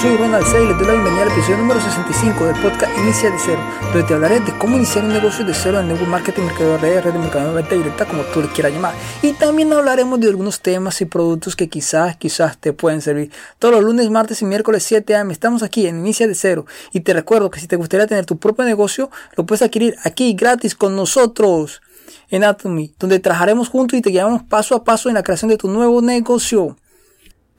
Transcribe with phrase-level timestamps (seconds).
[0.00, 3.30] soy Ronald C y les doy la bienvenida al episodio número 65 del podcast Inicia
[3.30, 3.60] de Cero,
[3.92, 6.78] donde te hablaré de cómo iniciar un negocio de cero en network marketing, mercado de
[6.78, 8.94] redes, red de mercado de venta directa, como tú le quieras llamar.
[9.20, 13.30] Y también hablaremos de algunos temas y productos que quizás, quizás te pueden servir.
[13.58, 16.64] Todos los lunes, martes y miércoles 7 am estamos aquí en Inicia de Cero.
[16.92, 20.32] Y te recuerdo que si te gustaría tener tu propio negocio, lo puedes adquirir aquí
[20.32, 21.82] gratis con nosotros
[22.30, 25.58] en Atomy, donde trabajaremos juntos y te guiamos paso a paso en la creación de
[25.58, 26.78] tu nuevo negocio.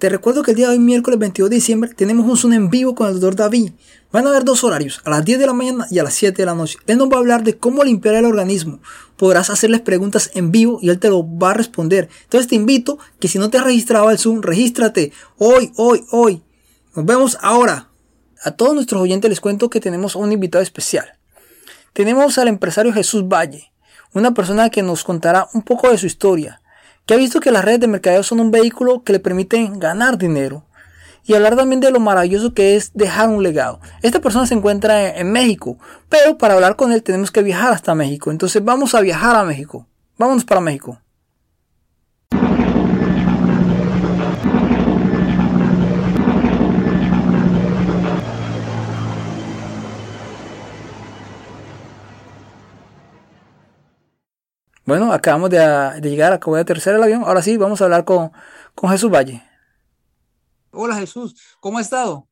[0.02, 2.72] Te recuerdo que el día de hoy, miércoles 22 de diciembre, tenemos un Zoom en
[2.72, 3.74] vivo con el doctor David.
[4.12, 6.42] Van a haber dos horarios, a las 10 de la mañana y a las 7
[6.42, 6.80] de la noche.
[6.88, 8.80] Él nos va a hablar de cómo limpiar el organismo.
[9.16, 12.10] Podrás hacerles preguntas en vivo y él te lo va a responder.
[12.24, 15.12] Entonces te invito que si no te has registrado al Zoom, regístrate.
[15.38, 16.42] Hoy, hoy, hoy.
[16.96, 17.92] Nos vemos ahora.
[18.44, 21.06] A todos nuestros oyentes les cuento que tenemos un invitado especial.
[21.94, 23.72] Tenemos al empresario Jesús Valle,
[24.14, 26.60] una persona que nos contará un poco de su historia
[27.06, 30.18] que ha visto que las redes de mercadeo son un vehículo que le permiten ganar
[30.18, 30.66] dinero
[31.24, 33.80] y hablar también de lo maravilloso que es dejar un legado.
[34.02, 35.78] Esta persona se encuentra en, México,
[36.10, 38.32] pero para hablar con él tenemos que viajar hasta México.
[38.32, 39.88] Entonces vamos a viajar a México.
[40.18, 41.00] Vámonos para México.
[54.92, 55.58] Bueno, acabamos de,
[56.02, 57.24] llegar, acabo de aterrizar el avión.
[57.24, 58.30] Ahora sí, vamos a hablar con,
[58.90, 59.42] Jesús Valle.
[60.72, 62.28] Hola Jesús, ¿cómo ha estado?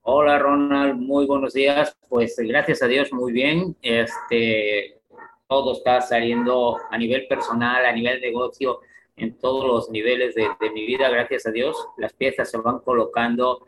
[0.00, 1.94] Hola Ronald, muy buenos días.
[2.08, 3.76] Pues gracias a Dios, muy bien.
[3.82, 5.02] Este,
[5.46, 8.80] todo está saliendo a nivel personal, a nivel negocio,
[9.16, 11.76] en todos los niveles de, de mi vida, gracias a Dios.
[11.98, 13.66] Las piezas se van colocando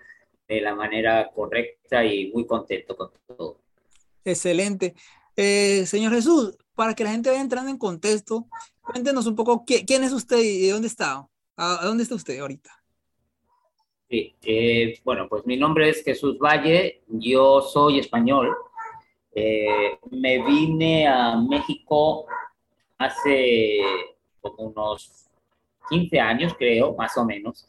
[0.49, 3.59] de la manera correcta y muy contento con todo.
[4.25, 4.95] Excelente.
[5.37, 8.47] Eh, señor Jesús, para que la gente vaya entrando en contexto,
[8.83, 11.27] cuéntenos un poco quién es usted y de dónde está.
[11.57, 12.71] ¿A, dónde está usted ahorita?
[14.09, 18.49] Sí, eh, bueno, pues mi nombre es Jesús Valle, yo soy español.
[19.33, 22.27] Eh, me vine a México
[22.99, 23.81] hace
[24.41, 25.29] como unos
[25.91, 27.69] 15 años, creo, más o menos.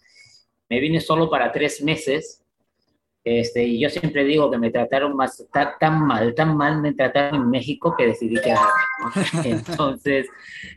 [0.69, 2.41] Me vine solo para tres meses
[3.24, 5.46] este, y yo siempre digo que me trataron más,
[5.80, 8.72] tan, mal, tan mal me trataron en México que decidí quedarme.
[9.46, 10.28] Entonces,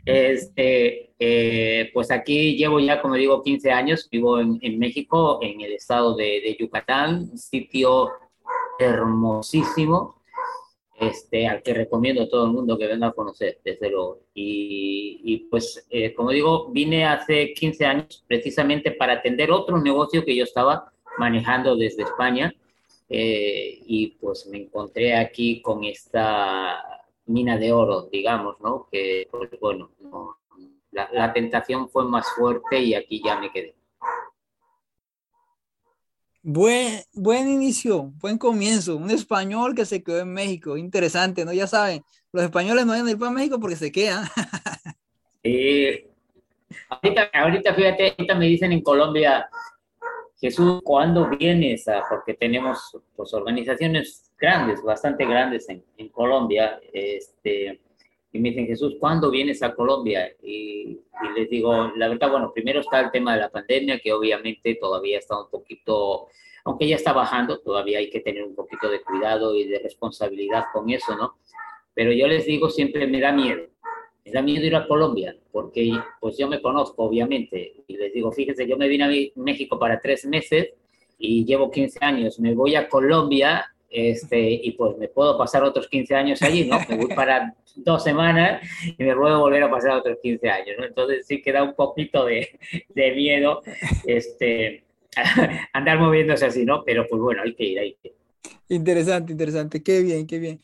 [0.05, 5.61] este, eh, pues aquí llevo ya, como digo, 15 años, vivo en, en México, en
[5.61, 8.11] el estado de, de, Yucatán, sitio
[8.77, 10.21] hermosísimo,
[10.99, 14.19] este, al que recomiendo a todo el mundo que venga a conocer, desde luego.
[14.35, 20.23] Y, y pues, eh, como digo, vine hace 15 años precisamente para atender otro negocio
[20.23, 22.53] que yo estaba manejando desde España
[23.09, 26.83] eh, y pues me encontré aquí con esta
[27.27, 28.87] mina de oro, digamos, ¿no?
[28.91, 29.91] Que, pues, bueno,
[30.91, 33.75] la, tentación fue más fuerte y aquí ya me quedé.
[36.41, 38.95] Buen, buen inicio, buen comienzo.
[38.97, 40.77] Un español que se quedó en México.
[40.77, 41.51] Interesante, ¿no?
[41.51, 44.25] Ya saben, los españoles no van a ir para México porque se quedan.
[45.43, 46.03] Sí.
[46.89, 49.47] Ahorita, ahorita, fíjate, ahorita me dicen en Colombia,
[50.39, 51.87] Jesús, ¿cuándo vienes?
[51.87, 57.81] A, porque tenemos pues, organizaciones grandes, bastante grandes en, Colombia, este,
[58.31, 60.29] y me dicen, Jesús, ¿cuándo vienes a Colombia?
[60.41, 64.13] Y, y, les digo, la verdad, bueno, primero está el tema de la pandemia, que
[64.13, 66.27] obviamente todavía está un poquito,
[66.65, 70.65] aunque ya está bajando, todavía hay que tener un poquito de cuidado y de responsabilidad
[70.73, 71.37] con eso, ¿no?
[71.93, 73.67] Pero yo les digo, siempre me da miedo
[74.25, 78.31] me da miedo ir a Colombia, porque pues yo me conozco, obviamente, y les digo,
[78.31, 80.69] fíjense, yo me vine a México para tres meses
[81.19, 85.87] y llevo 15 años, me voy a Colombia este, y pues me puedo pasar otros
[85.87, 86.79] 15 años allí, ¿no?
[86.89, 90.85] Me voy para dos semanas y me puedo volver a pasar otros 15 años, ¿no?
[90.85, 92.59] Entonces sí queda un poquito de,
[92.89, 93.61] de miedo
[94.05, 94.83] este,
[95.73, 96.83] andar moviéndose así, ¿no?
[96.83, 98.15] Pero pues bueno, hay que ir, hay que ir.
[98.67, 100.59] Interesante, interesante, qué bien, qué bien.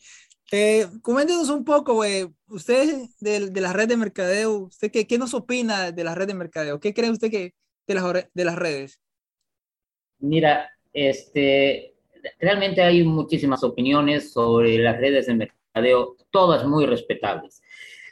[0.54, 5.16] Eh, coméntenos un poco, güey, usted de, de, la red de mercadeo, ¿usted qué, qué,
[5.16, 6.78] nos opina de la red de mercadeo?
[6.78, 7.54] ¿Qué cree usted que
[7.86, 8.04] de las,
[8.34, 9.00] de las redes?
[10.18, 11.94] Mira, este,
[12.38, 17.62] realmente hay muchísimas opiniones sobre las redes de mercadeo, todas muy respetables.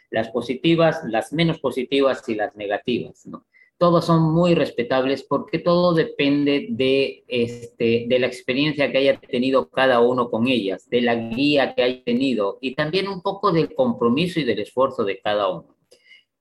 [0.08, 3.44] Las positivas, las menos positivas y las negativas, ¿no?
[3.80, 9.70] Todos son muy respetables porque todo depende de, este, de la experiencia que haya tenido
[9.70, 13.74] cada uno con ellas, de la guía que haya tenido y también un poco del
[13.74, 15.78] compromiso y del esfuerzo de cada uno.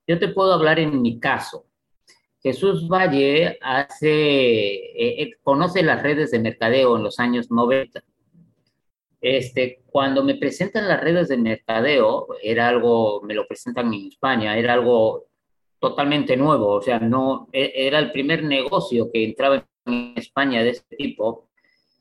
[0.06, 1.66] Yo te puedo hablar en mi caso.
[2.44, 8.04] Jesús Valle hace, eh, eh, conoce las redes de mercadeo en los años 90.
[9.22, 14.58] Este, cuando me presentan las redes de mercadeo, era algo, me lo presentan en España,
[14.58, 15.29] era algo
[15.80, 20.72] totalmente nuevo, o sea, no e, era el primer negocio que entraba en España de
[20.72, 21.50] este tipo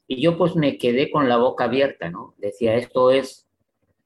[0.06, 2.34] y yo pues me quedé con la boca abierta, ¿no?
[2.38, 3.46] Decía, esto es,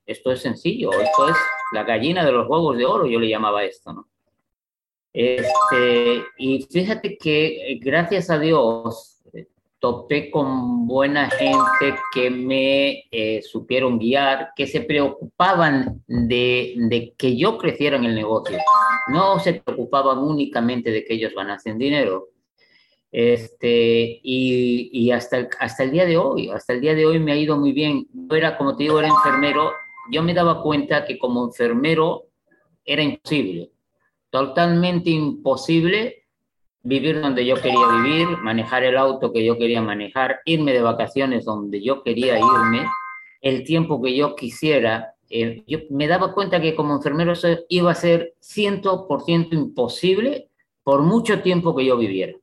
[0.04, 1.36] esto es sencillo, esto es
[1.72, 4.08] la gallina de los huevos de oro, yo le llamaba esto, ¿no?
[5.12, 9.21] Este, y fíjate que gracias a Dios
[9.82, 17.36] topé con buena gente que me eh, supieron guiar, que se preocupaban de, de, que
[17.36, 18.56] yo creciera en el negocio.
[19.08, 22.28] No se preocupaban únicamente de que ellos ganasen dinero.
[23.10, 27.18] Este, y, y hasta, el, hasta el día de hoy, hasta el día de hoy
[27.18, 28.06] me ha ido muy bien.
[28.12, 29.72] Yo era, como te digo, era enfermero.
[30.12, 32.28] Yo me daba cuenta que como enfermero
[32.84, 33.72] era imposible,
[34.30, 36.21] totalmente imposible
[36.82, 41.44] vivir donde yo quería vivir, manejar el auto que yo quería manejar, irme de vacaciones
[41.44, 42.86] donde yo quería irme,
[43.40, 45.14] el tiempo que yo quisiera.
[45.30, 50.48] Eh, yo me daba cuenta que como enfermero eso iba a ser 100% imposible
[50.82, 52.34] por mucho tiempo que yo viviera.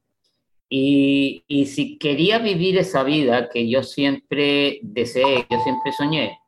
[0.70, 6.40] Y, y si quería vivir esa vida que yo siempre deseé, yo siempre soñé,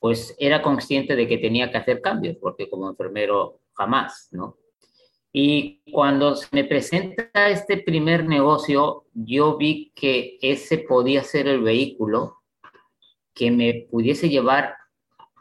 [0.00, 4.56] pues era consciente de que tenía que hacer cambios, porque como enfermero jamás, ¿no?
[5.32, 11.62] Y cuando se me presenta este primer negocio, yo vi que ese podía ser el
[11.62, 12.38] vehículo
[13.34, 14.74] que me pudiese llevar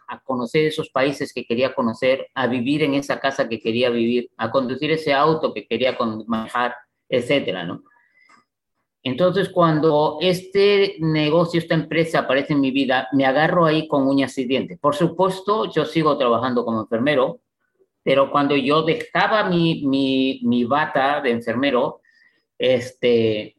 [0.07, 4.29] a conocer esos países que quería conocer, a vivir en esa casa que quería vivir,
[4.37, 5.97] a conducir ese auto que quería
[6.27, 6.75] manejar,
[7.09, 7.83] etcétera, ¿no?
[9.03, 14.37] Entonces, cuando este negocio, esta empresa aparece en mi vida, me agarro ahí con uñas
[14.37, 14.77] y dientes.
[14.79, 17.39] Por supuesto, yo sigo trabajando como enfermero,
[18.07, 21.99] pero cuando yo dejaba mi, mi, mi bata de enfermero
[22.57, 23.57] este,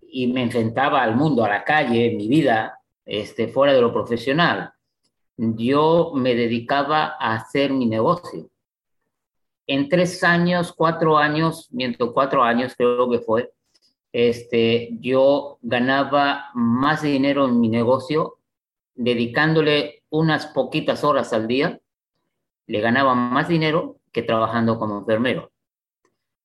[0.00, 4.72] y me enfrentaba al mundo, a la calle, mi vida, este, fuera de lo profesional,
[5.36, 8.48] yo me dedicaba a hacer mi negocio.
[9.66, 13.52] En tres años, cuatro años, mientras cuatro años creo que fue,
[14.14, 18.38] este, yo ganaba más dinero en mi negocio
[18.94, 21.78] dedicándole unas poquitas horas al día
[22.70, 25.50] le ganaba más dinero que trabajando como enfermero.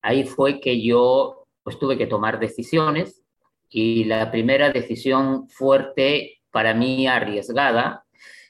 [0.02, 3.22] Ahí fue que yo pues tuve que tomar decisiones
[3.68, 8.04] y la primera decisión fuerte para mí arriesgada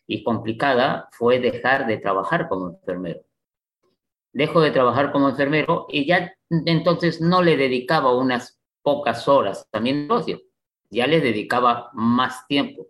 [0.07, 3.21] y complicada fue dejar de trabajar como enfermero.
[4.33, 9.81] Dejo de trabajar como enfermero y ya entonces no le dedicaba unas pocas horas a
[9.81, 10.41] mi negocio,
[10.89, 12.87] ya le dedicaba más tiempo.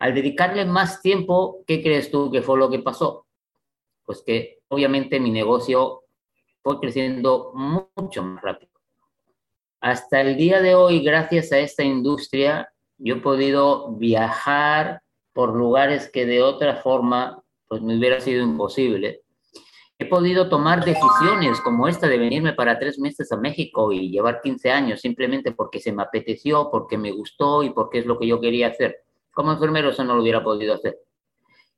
[0.00, 3.25] Al dedicarle más tiempo, ¿qué crees tú que fue lo que pasó?
[4.06, 6.04] Pues que obviamente mi negocio
[6.62, 8.72] fue creciendo mucho más rápido.
[9.80, 16.08] Hasta el día de hoy, gracias a esta industria, yo he podido viajar por lugares
[16.10, 19.22] que de otra forma pues me hubiera sido imposible.
[19.98, 24.40] He podido tomar decisiones como esta de venirme para tres meses a México y llevar
[24.40, 28.26] 15 años simplemente porque se me apeteció, porque me gustó y porque es lo que
[28.26, 29.04] yo quería hacer.
[29.32, 31.05] Como enfermero eso no lo hubiera podido hacer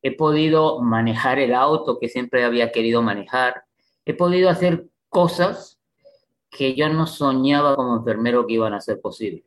[0.02, 3.64] he podido manejar el auto que siempre había querido manejar,
[4.04, 5.80] he podido hacer cosas
[6.50, 9.44] que yo no soñaba como enfermero que iban a ser posibles.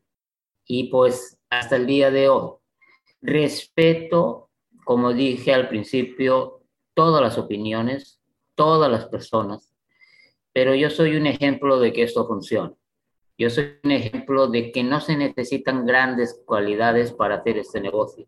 [0.65, 2.51] Y pues hasta el día de hoy,
[3.21, 4.49] respeto,
[4.83, 6.61] como dije al principio,
[6.93, 8.19] todas las opiniones,
[8.55, 9.73] todas las personas,
[10.53, 12.73] pero yo soy un ejemplo de que esto funciona.
[13.37, 18.27] Yo soy un ejemplo de que no se necesitan grandes cualidades para hacer este negocio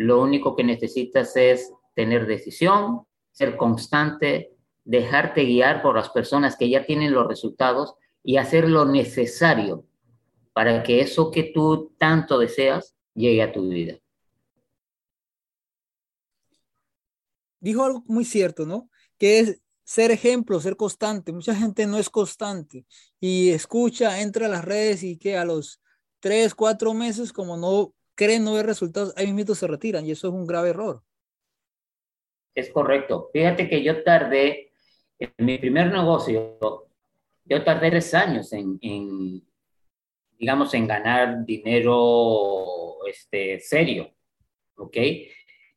[0.00, 3.02] lo único que necesitas es tener decisión,
[3.32, 8.86] ser constante, dejarte guiar por las personas que ya tienen los resultados y hacer lo
[8.86, 9.84] necesario
[10.54, 13.98] para que eso que tú tanto deseas llegue a tu vida.
[17.60, 18.88] Dijo algo muy cierto, ¿no?
[19.18, 21.30] Que es ser ejemplo, ser constante.
[21.30, 22.86] Mucha gente no es constante
[23.20, 25.78] y escucha, entra a las redes y que a los
[26.20, 30.28] tres, cuatro meses, como no creen no ver resultados, ahí mismo se retiran y eso
[30.28, 31.02] es un grave error.
[32.54, 33.30] Es correcto.
[33.32, 34.72] Fíjate que yo tardé,
[35.18, 36.58] en mi primer negocio,
[37.46, 39.42] yo tardé tres años en,
[40.38, 44.10] digamos, en ganar dinero este, serio,
[44.76, 44.96] ¿ok?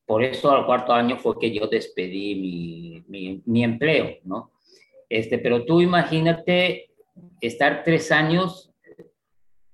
[0.05, 4.51] Por eso al cuarto año fue que yo despedí mi, mi, mi empleo, ¿no?
[5.07, 6.89] Este, pero tú imagínate
[7.39, 8.73] estar tres años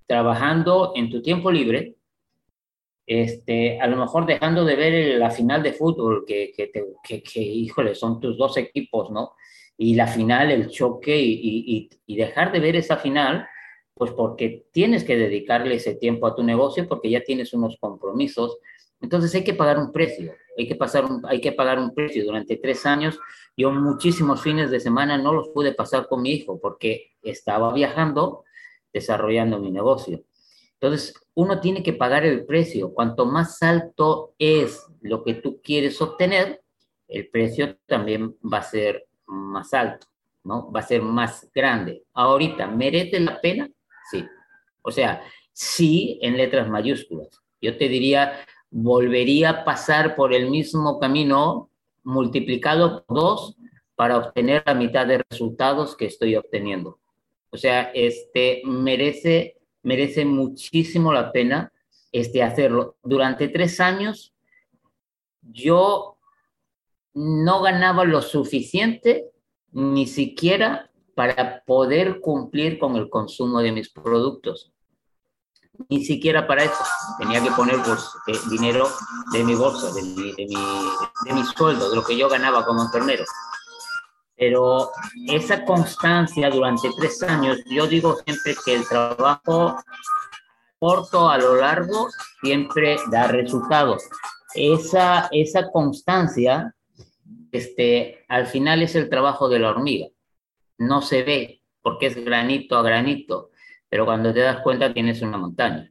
[0.06, 1.96] trabajando en tu tiempo libre,
[3.10, 7.42] este, a lo mejor dejando de ver la final de fútbol, que, que, que, que,
[7.42, 9.32] híjole, son tus dos equipos, ¿no?
[9.76, 13.48] Y la final, el choque, y, y, y, dejar de ver esa final,
[13.96, 18.60] pues porque tienes que dedicarle ese tiempo a tu negocio, porque ya tienes unos compromisos.
[19.02, 22.24] Entonces hay que pagar un precio, hay que, pasar un, hay que pagar un precio.
[22.24, 23.18] Durante tres años,
[23.58, 28.44] yo muchísimos fines de semana no los pude pasar con mi hijo, porque estaba viajando,
[28.94, 30.26] desarrollando mi negocio.
[30.82, 32.94] Entonces, uno tiene que pagar el precio.
[32.94, 36.62] Cuanto más alto es lo que tú quieres obtener,
[37.08, 40.08] el precio también va a ser más alto,
[40.44, 40.72] ¿no?
[40.72, 42.04] Va a ser más grande.
[42.14, 43.70] Ahorita, ¿merece la pena?
[44.10, 44.26] Sí.
[44.82, 45.22] O sea,
[45.52, 47.42] sí en letras mayúsculas.
[47.62, 51.70] Yo te diría, volvería a pasar por el mismo camino
[52.04, 53.58] multiplicado por dos
[53.96, 57.00] para obtener la mitad de resultados que estoy obteniendo.
[57.50, 61.72] O sea, este merece merece muchísimo la pena
[62.12, 62.98] este, hacerlo.
[63.04, 64.34] Durante tres años
[65.42, 66.18] yo
[67.14, 69.32] no ganaba lo suficiente
[69.72, 74.72] ni siquiera para poder cumplir con el consumo de mis productos.
[75.88, 76.84] Ni siquiera para eso.
[77.18, 78.88] Tenía que poner pues, eh, dinero
[79.32, 80.56] de mi bolsa, de mi, de, mi,
[81.26, 83.24] de mi sueldo, de lo que yo ganaba como enfermero.
[84.40, 84.92] Pero
[85.28, 89.76] esa constancia durante tres años, yo digo siempre que el trabajo
[90.80, 92.08] corto a lo largo
[92.42, 94.02] siempre da resultados.
[94.56, 96.74] Esa, esa constancia,
[97.52, 100.08] este, al final es el trabajo de la hormiga.
[100.78, 103.52] No se ve porque es granito a granito,
[103.90, 105.90] pero cuando te das cuenta tienes una montaña.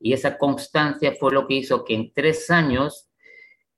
[0.00, 3.10] Y esa constancia fue lo que hizo que en tres años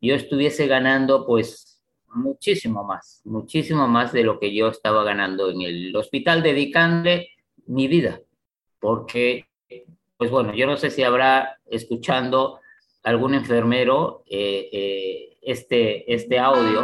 [0.00, 1.69] yo estuviese ganando pues
[2.12, 7.30] muchísimo más, muchísimo más de lo que yo estaba ganando en el hospital, dedicándole
[7.66, 8.20] mi vida,
[8.78, 9.46] porque,
[10.16, 12.60] pues bueno, yo no sé si habrá escuchando
[13.02, 16.82] algún enfermero eh, eh, este, este audio,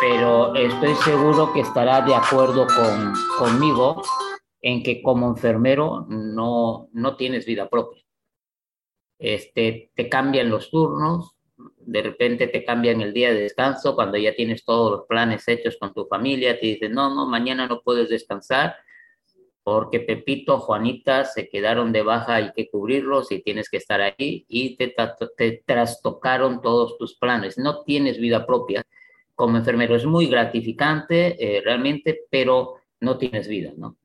[0.00, 4.02] pero estoy seguro que estará de acuerdo con, conmigo
[4.62, 8.02] en que como enfermero no, no tienes vida propia.
[9.18, 11.36] Este, te cambian los turnos,
[11.78, 15.76] de repente te cambian el día de descanso cuando ya tienes todos los planes hechos
[15.78, 18.76] con tu familia, te dicen, no, no, mañana no puedes descansar
[19.62, 24.44] porque Pepito, Juanita se quedaron de baja, hay que cubrirlos y tienes que estar ahí
[24.48, 24.94] y te,
[25.36, 27.58] te trastocaron todos tus planes.
[27.58, 28.82] No tienes vida propia
[29.34, 29.94] como enfermero.
[29.94, 33.96] Es muy gratificante eh, realmente, pero no tienes vida, ¿no?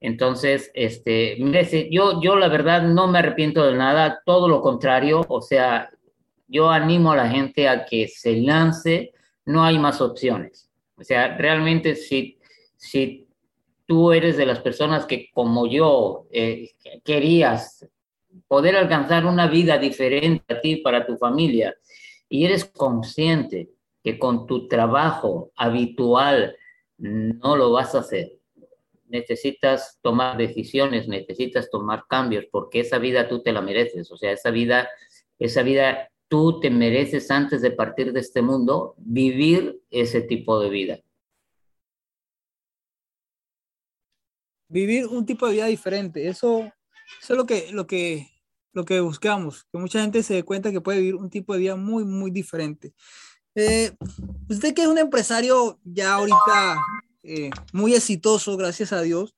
[0.00, 1.38] Entonces, este,
[1.90, 5.90] yo, yo la verdad no me arrepiento de nada, todo lo contrario, o sea,
[6.52, 9.12] yo animo a la gente a que se lance,
[9.46, 10.70] no hay más opciones.
[10.96, 12.38] O sea, realmente si,
[12.76, 13.26] si
[13.86, 16.72] tú eres de las personas que como yo eh,
[17.04, 17.88] querías
[18.46, 21.74] poder alcanzar una vida diferente a ti, para tu familia,
[22.28, 23.70] y eres consciente
[24.04, 26.54] que con tu trabajo habitual
[26.98, 28.32] no lo vas a hacer,
[29.08, 34.32] necesitas tomar decisiones, necesitas tomar cambios, porque esa vida tú te la mereces, o sea,
[34.32, 34.88] esa vida,
[35.38, 40.70] esa vida tú te mereces antes de partir de este mundo vivir ese tipo de
[40.70, 40.98] vida.
[44.66, 46.72] Vivir un tipo de vida diferente, eso,
[47.20, 48.30] es lo que, lo, que,
[48.72, 51.58] lo que buscamos, que mucha gente se dé cuenta que puede vivir un tipo de
[51.58, 52.94] vida muy, muy diferente.
[53.54, 53.94] Eh,
[54.48, 56.78] usted que es un empresario ya ahorita
[57.24, 59.36] eh, muy exitoso, gracias a Dios,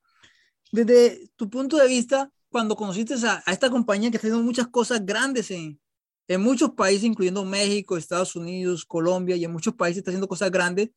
[0.71, 4.69] desde tu punto de vista, cuando conociste a, a, esta compañía que está haciendo muchas
[4.69, 5.81] cosas grandes en,
[6.29, 10.51] en muchos países, incluyendo México, Estados Unidos, Colombia y en muchos países está haciendo cosas
[10.51, 10.91] grandes.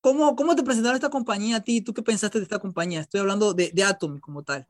[0.00, 1.80] ¿Cómo, cómo te presentaron esta compañía a ti?
[1.80, 3.00] ¿Tú qué pensaste de esta compañía?
[3.00, 4.66] Estoy hablando de, de Atom como tal.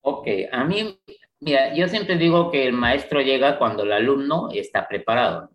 [0.00, 0.98] Ok, a mí,
[1.40, 5.50] mira, yo siempre digo que el maestro llega cuando el alumno está preparado.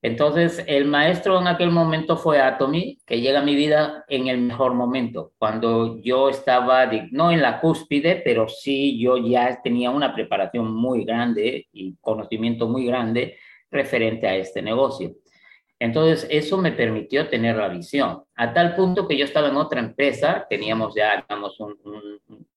[0.00, 4.38] Entonces, el maestro en aquel momento fue Atomy, que llega a mi vida en el
[4.38, 10.14] mejor momento, cuando yo estaba, no en la cúspide, pero sí yo ya tenía una
[10.14, 13.38] preparación muy grande y conocimiento muy grande
[13.72, 15.16] referente a este negocio.
[15.80, 19.80] Entonces, eso me permitió tener la visión, a tal punto que yo estaba en otra
[19.80, 21.56] empresa, teníamos ya, digamos,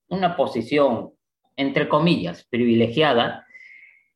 [0.09, 1.11] una posición,
[1.55, 3.45] entre comillas, privilegiada,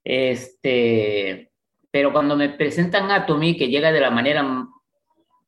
[0.03, 1.51] este,
[1.95, 4.67] pero cuando me presentan Atomy, que llega de la manera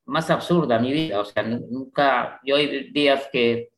[0.05, 3.71] más absurda a mi vida, o sea, nunca, yo hay días que,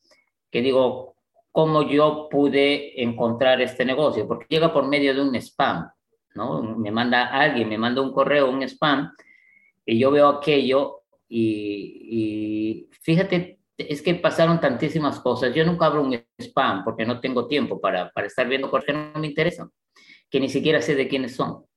[0.52, 1.16] que digo,
[1.52, 4.28] ¿cómo yo pude encontrar este negocio?
[4.28, 5.90] Porque llega por medio de un spam,
[6.36, 6.62] ¿no?
[6.62, 9.14] Me manda alguien, me manda un correo, un spam,
[9.84, 15.56] y yo veo aquello y, y fíjate, es que pasaron tantísimas cosas.
[15.56, 18.94] Yo nunca abro un spam porque no tengo tiempo para, para estar viendo cosas que
[18.94, 19.72] no me interesan,
[20.30, 21.68] que ni siquiera sé de quiénes son.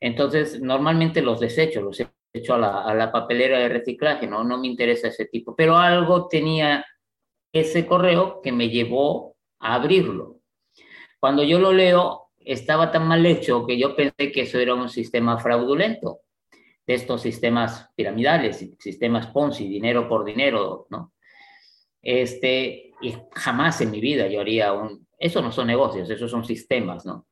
[0.00, 2.02] Entonces, normalmente los desecho, los
[2.32, 4.42] echo a la, a la papelera de reciclaje, ¿no?
[4.44, 6.84] no me interesa ese tipo, pero algo tenía
[7.52, 10.38] ese correo que me llevó a abrirlo.
[11.18, 14.88] Cuando yo lo leo, estaba tan mal hecho que yo pensé que eso era un
[14.88, 16.20] sistema fraudulento,
[16.86, 21.12] de estos sistemas piramidales, sistemas Ponzi, dinero por dinero, ¿no?
[22.02, 22.92] Este,
[23.32, 25.06] jamás en mi vida yo haría un...
[25.18, 27.26] Eso no son negocios, esos son sistemas, ¿no?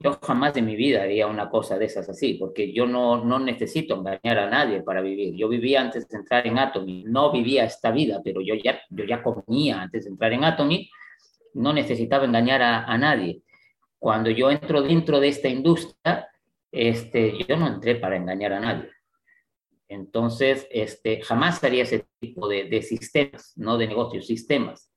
[0.00, 3.38] Yo jamás en mi vida haría una cosa de esas así, porque yo no, no
[3.38, 5.34] necesito engañar a nadie para vivir.
[5.34, 9.04] Yo vivía antes de entrar en Atomy, no vivía esta vida, pero yo ya, yo
[9.04, 10.90] ya comía antes de entrar en Atomy,
[11.54, 13.42] no necesitaba engañar a, a nadie.
[13.98, 16.28] Cuando yo entro dentro de esta industria,
[16.70, 18.90] este, yo no entré para engañar a nadie.
[19.88, 24.90] Entonces, este, jamás haría ese tipo de, de sistemas, no de negocios, sistemas.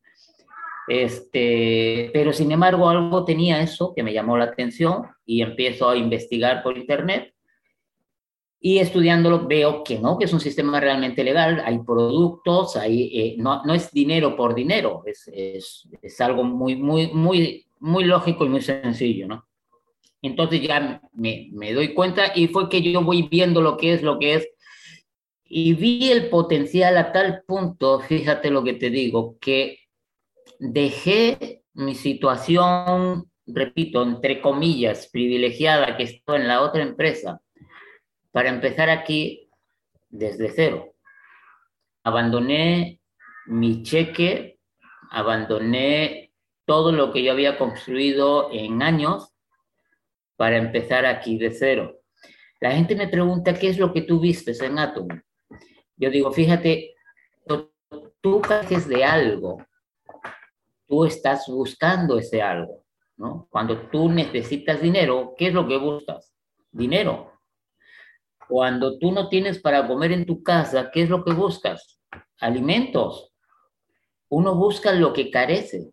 [0.88, 5.98] Este, pero sin embargo, algo tenía eso que me llamó la atención y empiezo a
[5.98, 7.34] investigar por internet.
[8.60, 13.36] Y estudiándolo veo que no, que es un sistema realmente legal, hay productos, hay, eh,
[13.38, 18.46] no, no, es dinero por dinero, es, es, es, algo muy, muy, muy, muy lógico
[18.46, 19.48] y muy sencillo, ¿no?
[20.24, 24.02] Entonces ya me, me doy cuenta y fue que yo voy viendo lo que es,
[24.02, 24.50] lo que es,
[25.44, 29.87] y vi el potencial a tal punto, fíjate lo que te digo, que
[30.60, 37.42] dejé mi situación, repito, entre comillas, privilegiada que estoy en la otra empresa,
[38.32, 39.50] para empezar aquí
[40.10, 40.94] desde cero.
[42.04, 43.00] Abandoné
[43.46, 44.60] mi cheque,
[45.12, 46.34] abandoné
[46.66, 49.34] todo lo que yo había construido en años
[50.36, 52.00] para empezar aquí de cero.
[52.60, 55.08] La gente me pregunta qué es lo que tú vistes en Atom.
[55.96, 56.96] Yo digo, fíjate,
[58.22, 59.66] tú careces de algo,
[60.88, 62.84] tú estás buscando ese algo,
[63.18, 63.48] ¿no?
[63.52, 66.34] Cuando tú necesitas dinero, ¿qué es lo que buscas?
[66.72, 67.34] Dinero.
[68.48, 72.00] Cuando tú no tienes para comer en tu casa, ¿qué es lo que buscas?
[72.40, 73.34] Alimentos.
[74.30, 75.92] Uno busca lo que carece.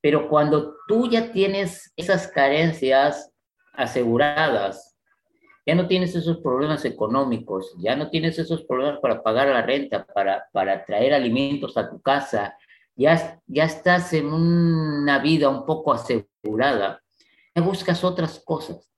[0.00, 3.32] Pero cuando tú ya tienes esas carencias
[3.72, 4.96] aseguradas,
[5.66, 10.06] ya no tienes esos problemas económicos, ya no tienes esos problemas para pagar la renta,
[10.06, 12.56] para, para traer alimentos a tu casa,
[12.96, 17.02] ya, ya estás en una vida un poco asegurada,
[17.54, 18.90] ya buscas otras cosas.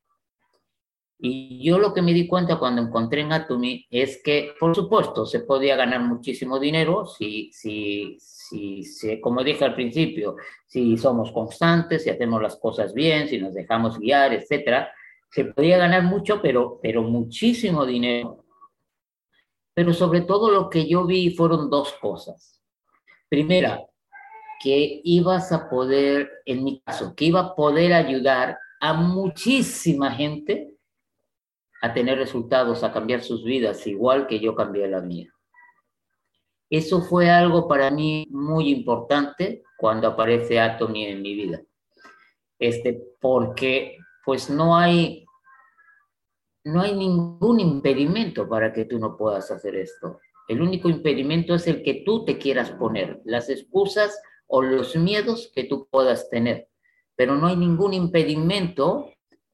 [1.21, 5.27] Y yo lo que me di cuenta cuando encontré en Atomy es que, por supuesto,
[5.27, 11.33] se podía ganar muchísimo dinero si, si, si, si, como dije al principio, si somos
[11.33, 14.93] constantes, si hacemos las cosas bien, si nos dejamos guiar, etcétera.
[15.29, 18.45] Se podía ganar mucho, pero, pero muchísimo dinero.
[19.75, 22.63] Pero sobre todo lo que yo vi fueron dos cosas.
[23.29, 23.88] Primera,
[24.61, 30.75] que ibas a poder, en mi caso, que iba a poder ayudar a muchísima gente
[31.81, 35.33] a tener resultados, a cambiar sus vidas, igual que yo cambié la mía.
[36.71, 41.63] Eso fue algo para mí muy importante cuando aparece Atomy en mi vida.
[42.59, 45.25] Este, porque pues no hay,
[46.65, 50.21] no hay ningún impedimento para que tú no puedas hacer esto.
[50.49, 53.21] El único impedimento es el que tú te quieras poner.
[53.25, 56.69] Las excusas o los miedos que tú puedas tener,
[57.15, 59.11] pero no hay ningún impedimento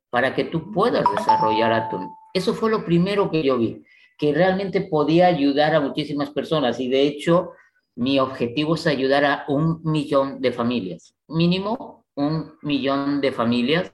[0.09, 2.09] para que tú puedas desarrollar Atom.
[2.33, 3.83] Eso fue lo primero que yo vi,
[4.16, 7.50] que realmente podía ayudar a muchísimas personas y de hecho
[7.96, 13.92] mi objetivo es ayudar a un millón de familias, mínimo un millón de familias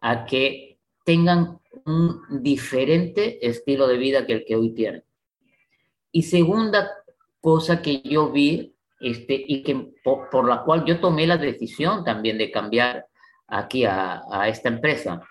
[0.00, 5.04] a que tengan un diferente estilo de vida que el que hoy tienen.
[6.12, 6.90] Y segunda
[7.40, 12.36] cosa que yo vi este, y que por, la cual yo tomé la decisión también
[12.38, 13.06] de cambiar
[13.46, 15.22] aquí a, esta empresa,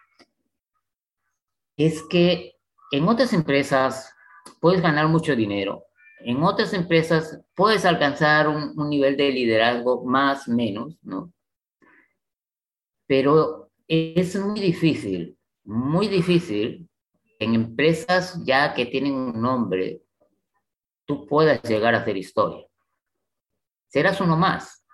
[1.75, 2.55] es que
[2.91, 4.13] en otras empresas
[4.59, 5.83] puedes ganar mucho dinero,
[6.21, 11.31] en otras empresas puedes alcanzar un, un nivel de liderazgo más, menos, ¿no?
[13.05, 16.89] Pero es muy difícil, muy difícil
[17.39, 20.01] en empresas ya que tienen un nombre,
[21.05, 22.66] tú puedas llegar a hacer historia
[23.87, 24.85] serás uno más.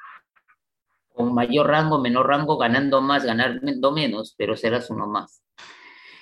[1.09, 5.43] Con mayor rango, menor rango, ganando más, ganando menos, pero serás uno más.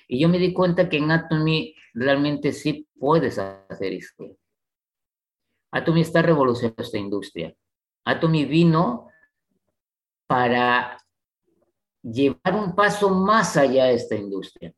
[0.07, 4.37] Y yo me di cuenta que en Atomy realmente sí puedes hacer esto.
[5.71, 7.55] Atomy está revolucionando esta industria.
[8.03, 9.07] Atomy vino
[10.27, 10.97] para
[12.01, 14.73] llevar un paso más allá de esta industria.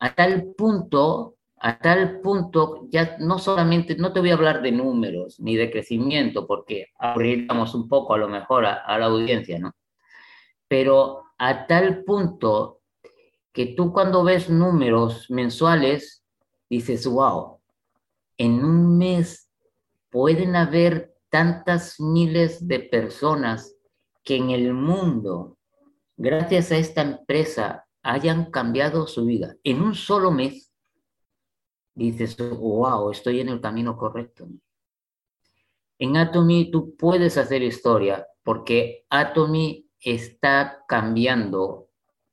[0.00, 4.72] A tal punto a tal punto, ya no solamente, no te voy a hablar de
[4.72, 9.74] números ni de crecimiento, porque aburriríamos un poco a lo mejor a, la audiencia, ¿no?
[10.68, 12.80] Pero a tal punto
[13.52, 16.22] que tú cuando ves números mensuales,
[16.70, 17.58] dices, wow,
[18.36, 19.50] en un mes
[20.10, 23.74] pueden haber tantas miles de personas
[24.22, 25.56] que en el mundo,
[26.16, 30.67] gracias a esta empresa, hayan cambiado su vida en un solo mes
[32.06, 34.48] dices, wow, estoy en el camino correcto.
[35.98, 41.88] En Atomy tú puedes hacer historia porque Atomy está cambiando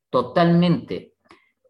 [0.08, 1.14] totalmente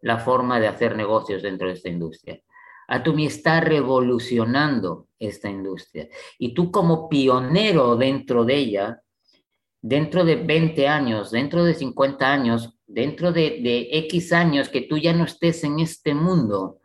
[0.01, 2.39] la forma de hacer negocios dentro de esta industria.
[2.87, 6.07] Atomy está revolucionando esta industria.
[6.37, 9.01] Y tú como pionero dentro de ella,
[9.81, 14.97] dentro de 20 años, dentro de 50 años, dentro de, de X años que tú
[14.97, 16.79] ya no estés en este mundo,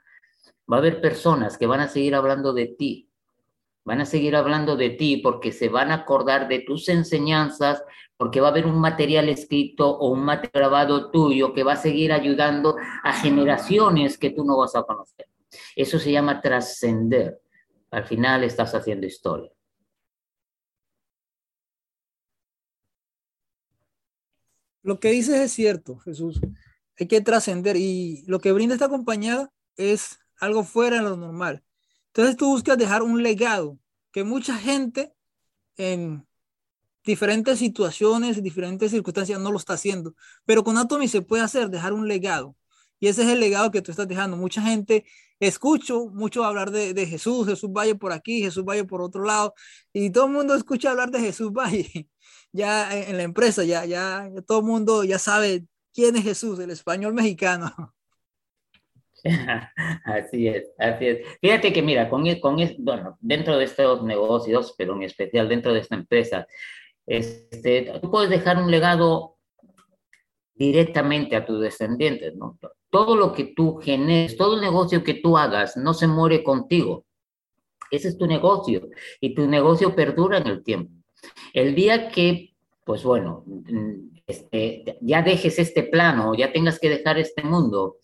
[0.73, 3.11] va a haber personas que van a seguir hablando de ti,
[3.85, 7.83] van a seguir hablando de ti porque se van a acordar de tus enseñanzas,
[8.17, 11.77] porque va a haber un material escrito o un material grabado tuyo que va a
[11.77, 15.27] seguir ayudando a generaciones que tú no vas a conocer.
[15.77, 17.43] Eso se llama trascender.
[17.91, 19.51] Al final estás haciendo historia.
[24.83, 26.41] Lo que dices es cierto, Jesús.
[26.99, 31.63] Hay que trascender y lo que brinda esta compañía es algo fuera de lo normal.
[32.09, 33.79] Entonces tú buscas dejar un legado
[34.11, 35.15] que mucha gente
[35.77, 36.27] en
[37.05, 41.93] diferentes situaciones, diferentes circunstancias no lo está haciendo, pero con Atomy se puede hacer, dejar
[41.93, 42.57] un legado.
[43.01, 44.37] Y ese es el legado que tú estás dejando.
[44.37, 45.05] Mucha gente,
[45.41, 49.55] escucho mucho hablar de, Jesús, Jesús Valle por aquí, Jesús Valle por otro lado,
[49.93, 52.09] y todo el mundo escucha hablar de Jesús Valle.
[52.55, 56.71] Ya en la empresa, ya, ya todo el mundo ya sabe quién es Jesús, el
[56.71, 57.95] español mexicano.
[60.05, 61.39] Así es, así es.
[61.41, 65.81] Fíjate que mira, con, con bueno, dentro de estos negocios, pero en especial dentro de
[65.81, 66.47] esta empresa,
[67.07, 69.37] este, tú puedes dejar un legado
[70.55, 72.59] directamente a tus descendientes, ¿no?
[72.91, 77.05] Todo lo que tú generes, todo el negocio que tú hagas, no se muere contigo.
[77.91, 78.89] Ese es tu negocio
[79.21, 80.93] y tu negocio perdura en el tiempo.
[81.53, 82.55] El día que,
[82.85, 83.45] pues bueno,
[84.27, 87.97] este, ya dejes este plano, ya tengas que dejar este mundo,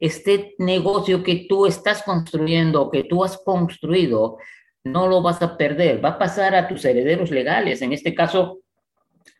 [0.00, 4.38] este negocio que tú estás construyendo, que tú has construido,
[4.84, 8.60] no lo vas a perder, va a pasar a tus herederos legales, en este caso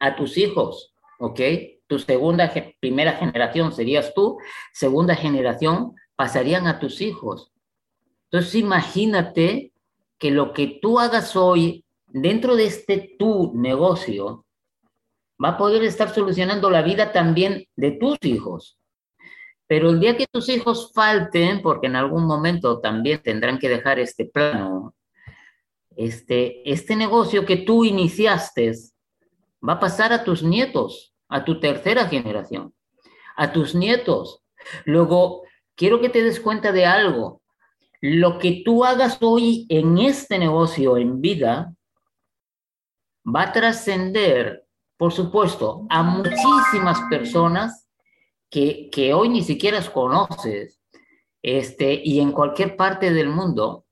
[0.01, 1.41] a tus hijos, ¿ok?
[1.87, 4.39] Tu segunda, primera generación serías tú,
[4.73, 7.53] segunda generación pasarían a tus hijos.
[8.31, 9.73] Entonces imagínate
[10.19, 14.45] que lo que tú hagas hoy dentro de este tu negocio
[15.43, 18.79] va a poder estar solucionando la vida también de tus hijos.
[19.75, 23.99] Pero el día que tus hijos falten, porque en algún momento también tendrán que dejar
[23.99, 24.95] este plano,
[25.97, 28.71] este, este negocio que tú iniciaste
[29.69, 32.73] va a pasar a tus nietos, a tu tercera generación,
[33.35, 34.45] a tus nietos.
[34.85, 35.43] Luego,
[35.75, 37.43] quiero que te des cuenta de algo.
[38.01, 41.75] Lo que tú hagas hoy en este negocio, en vida,
[43.27, 47.84] va a trascender, por supuesto, a muchísimas personas
[48.55, 50.81] que, hoy ni siquiera conoces,
[51.43, 53.85] este, y en cualquier parte del mundo,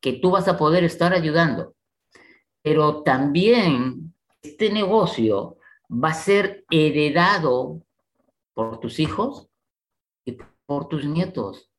[0.00, 1.74] que tú vas a poder estar ayudando.
[2.62, 5.56] Pero también este negocio
[5.90, 7.82] va a ser heredado
[8.54, 9.48] por tus hijos
[10.24, 11.70] y por tus nietos.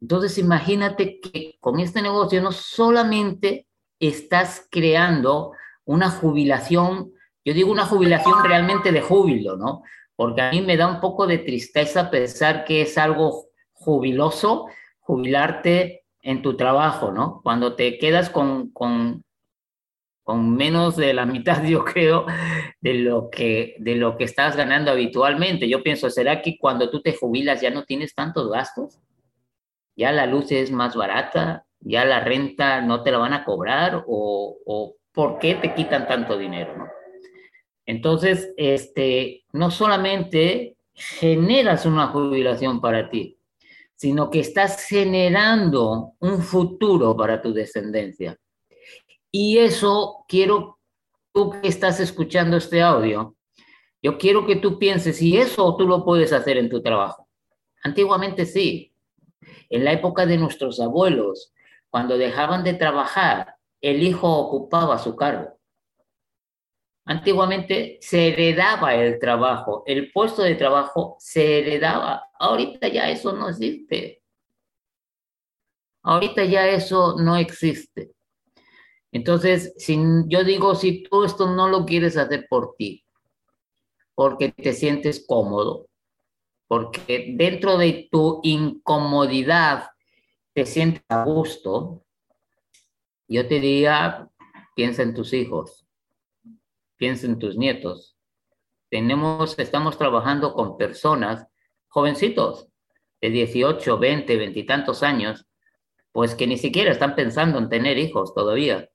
[0.00, 3.66] Entonces imagínate que con este negocio no solamente
[3.98, 5.52] estás creando
[5.84, 7.12] una jubilación,
[7.44, 9.82] yo digo una jubilación realmente de júbilo, ¿no?
[10.20, 14.66] Porque a mí me da un poco de tristeza pensar que es algo jubiloso
[14.98, 17.40] jubilarte en tu trabajo, ¿no?
[17.42, 19.24] Cuando te quedas con, con,
[20.26, 22.26] menos de la mitad, yo creo,
[22.82, 25.66] de lo, que, de lo que estás ganando habitualmente.
[25.70, 29.00] Yo pienso, ¿será que cuando tú te jubilas ya no tienes tantos gastos?
[29.96, 31.64] ¿Ya la luz es más barata?
[31.80, 34.04] ¿Ya la renta no te la van a cobrar?
[34.06, 36.76] ¿O, o por qué te quitan tanto dinero?
[36.76, 36.99] ¿no?
[37.86, 43.38] Entonces, este, no solamente generas una jubilación para ti,
[43.96, 48.38] sino que estás generando un futuro para tu descendencia.
[49.30, 50.78] Y eso quiero,
[51.32, 53.36] tú que estás escuchando este audio,
[54.02, 57.28] yo quiero que tú pienses si eso tú lo puedes hacer en tu trabajo.
[57.82, 58.94] Antiguamente sí.
[59.68, 61.52] En la época de nuestros abuelos,
[61.90, 65.59] cuando dejaban de trabajar, el hijo ocupaba su cargo.
[67.10, 72.22] Antiguamente se heredaba el trabajo, el puesto de trabajo se heredaba.
[72.38, 74.22] Ahorita ya eso no existe.
[76.04, 78.12] Ahorita ya eso no existe.
[79.10, 83.04] Entonces, si, yo digo, si tú esto no lo quieres hacer por ti,
[84.14, 85.88] porque te sientes cómodo,
[86.68, 89.90] porque dentro de tu incomodidad
[90.52, 92.04] te sientes a gusto,
[93.26, 94.30] yo te diría,
[94.76, 95.88] piensa en tus hijos
[97.00, 98.14] piensa en tus nietos.
[98.90, 101.46] Tenemos, estamos trabajando con personas,
[101.88, 102.68] jovencitos,
[103.22, 105.46] de 18, 20, 20 y tantos años,
[106.12, 108.88] pues que ni siquiera están pensando en tener hijos todavía.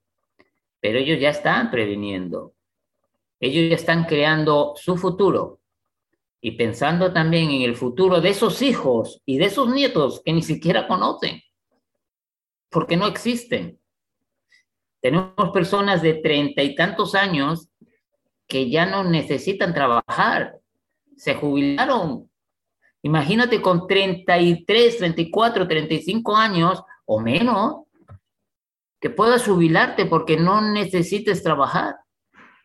[0.80, 2.54] pero ellos ya están previniendo.
[3.40, 5.60] Ellos ya están creando su futuro
[6.40, 10.42] y pensando también en el futuro de esos hijos y de esos nietos que ni
[10.42, 11.42] siquiera conocen,
[12.70, 13.80] porque no existen.
[15.00, 17.68] Tenemos personas de treinta y tantos años
[18.46, 20.60] que ya no necesitan trabajar,
[21.16, 22.30] se jubilaron.
[23.02, 27.82] Imagínate con 33, 34, 35 años o menos,
[29.00, 31.96] que puedas jubilarte porque no necesites trabajar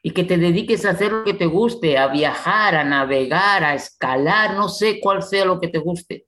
[0.01, 3.75] y que te dediques a hacer lo que te guste, a viajar, a navegar, a
[3.75, 6.25] escalar, no sé cuál sea lo que te guste.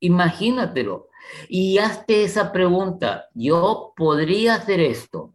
[0.00, 1.08] Imagínatelo
[1.48, 5.34] y hazte esa pregunta, ¿yo podría hacer esto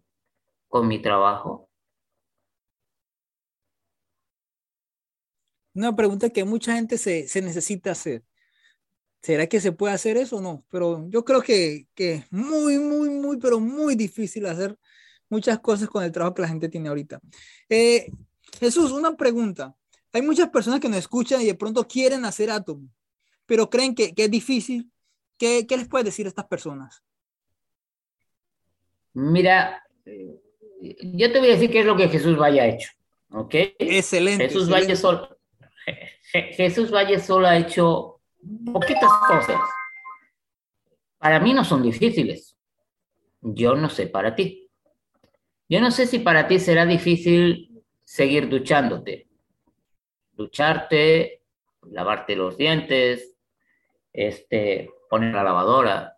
[0.67, 1.68] con mi trabajo?
[5.73, 8.23] Una pregunta que mucha gente se, se necesita hacer.
[9.21, 10.65] ¿Será que se puede hacer eso o no?
[10.69, 14.77] Pero yo creo que, que es muy, muy, muy, pero muy difícil hacer
[15.29, 17.19] muchas cosas con el trabajo que la gente tiene ahorita.
[17.67, 18.11] Eh,
[18.59, 19.75] Jesús, una pregunta.
[20.13, 22.89] Hay muchas personas que nos escuchan y de pronto quieren hacer Atom,
[23.45, 24.89] pero creen que, que es difícil.
[25.37, 27.03] ¿Qué, ¿Qué, les puedes decir a estas personas?
[29.13, 32.89] Mira, yo te voy a decir qué es lo que Jesús Valle ha hecho.
[33.31, 33.53] ¿Ok?
[33.53, 34.45] Excelente.
[34.45, 34.87] Jesús, excelente.
[34.87, 35.38] Valle, solo,
[36.31, 38.21] Jesús Valle solo ha hecho
[38.71, 39.59] poquitas cosas.
[41.17, 42.57] Para mí no son difíciles.
[43.41, 44.69] Yo no sé para ti.
[45.67, 49.27] Yo no sé si para ti será difícil seguir duchándote.
[50.31, 51.43] Ducharte,
[51.83, 53.37] lavarte los dientes,
[54.13, 56.17] este, poner la lavadora,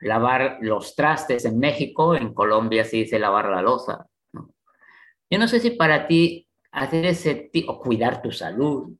[0.00, 4.08] lavar los trastes en México, en Colombia se dice lavar la losa.
[4.32, 8.92] Yo no sé si para ti hacer ese tipo, cuidar tu salud,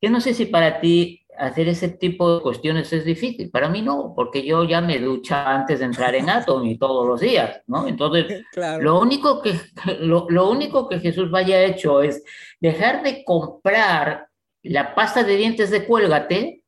[0.00, 3.50] yo no sé si para ti hacer ese tipo de cuestiones es difícil.
[3.50, 7.20] Para mí no, porque yo ya me ducha antes de entrar en Atomy todos los
[7.20, 7.86] días, ¿no?
[7.86, 8.82] Entonces, claro.
[8.82, 9.54] lo, único que,
[10.00, 12.22] lo, lo, único que Jesús vaya hecho es
[12.60, 14.28] dejar de comprar
[14.62, 16.62] la pasta de dientes de Cuélgate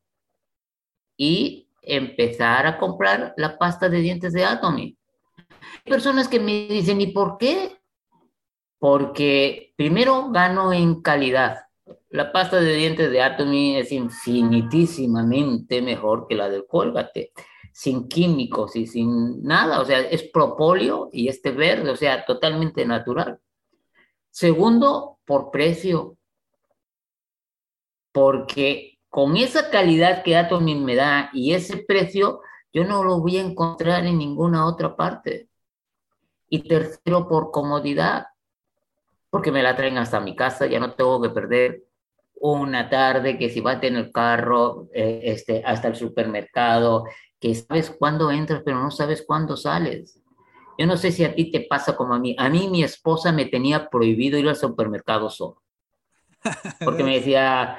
[1.16, 4.96] y empezar a comprar la pasta de dientes de Atomy.
[5.84, 7.81] Hay personas que me dicen, ¿y por qué?
[8.82, 11.66] Porque primero gano en calidad
[12.10, 17.32] la pasta de dientes de Atomy es infinitísimamente mejor que la del Colgate,
[17.72, 22.84] sin químicos y sin nada, o sea, es propóleo y este verde, o sea, totalmente
[22.84, 23.40] natural.
[24.30, 26.18] Segundo, por precio,
[28.12, 32.40] porque con esa calidad que Atomy me da y ese precio,
[32.72, 35.48] yo no lo voy a encontrar en ninguna otra parte.
[36.48, 38.26] Y tercero, por comodidad,
[39.32, 41.84] porque me la traen hasta mi casa, ya no tengo que perder
[42.34, 47.04] una tarde, que si va a tener carro eh, este, hasta el supermercado,
[47.40, 50.20] que sabes cuándo entras, pero no sabes cuándo sales.
[50.76, 52.36] Yo no sé si a ti te pasa como a mí.
[52.38, 55.62] A mí mi esposa me tenía prohibido ir al supermercado solo.
[56.84, 57.78] Porque me decía,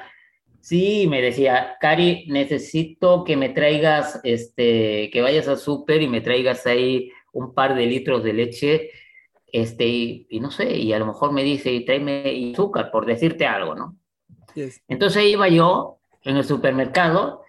[0.60, 6.20] sí, me decía, Cari, necesito que me traigas, este, que vayas al súper y me
[6.20, 8.90] traigas ahí un par de litros de leche,
[9.54, 13.06] este, y, y no sé, y a lo mejor me dice, y tráeme azúcar, por
[13.06, 13.96] decirte algo, ¿no?
[14.56, 14.82] Yes.
[14.88, 17.42] Entonces iba yo en el supermercado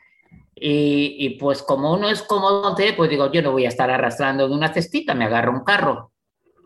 [0.54, 4.48] y, y, pues como uno es cómodo, pues digo, yo no voy a estar arrastrando
[4.48, 6.12] de una cestita, me agarro un carro.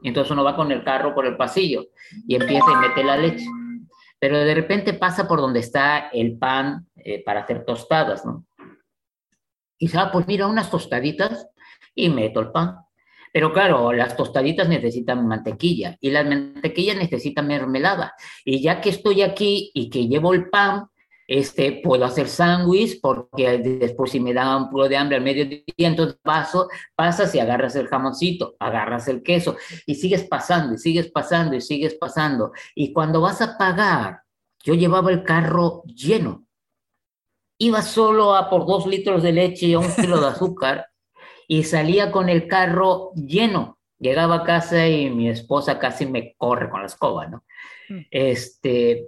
[0.03, 1.85] Entonces uno va con el carro por el pasillo
[2.27, 3.45] y empieza y mete la leche.
[4.19, 8.45] Pero de repente pasa por donde está el pan eh, para hacer tostadas, ¿no?
[9.77, 11.47] Y dice, ah, pues mira, unas tostaditas
[11.95, 12.79] y meto el pan.
[13.31, 18.13] Pero claro, las tostaditas necesitan mantequilla y las mantequillas necesitan mermelada.
[18.43, 20.87] Y ya que estoy aquí y que llevo el pan,
[21.29, 25.63] este, puedo hacer sándwich porque después si me da un poco de hambre al mediodía,
[25.77, 31.11] entonces paso, pasas y agarras el jamoncito, agarras el queso y sigues pasando y sigues
[31.11, 32.51] pasando y sigues pasando.
[32.73, 34.23] Y cuando vas a pagar,
[34.63, 36.47] yo llevaba el carro lleno.
[37.59, 40.88] Iba solo a por dos litros de leche y un kilo de azúcar
[41.49, 43.79] y salía con el carro lleno.
[43.97, 47.43] Llegaba a casa y mi esposa casi me corre con la escoba, ¿no?
[47.89, 48.01] Mm.
[48.11, 49.07] Este,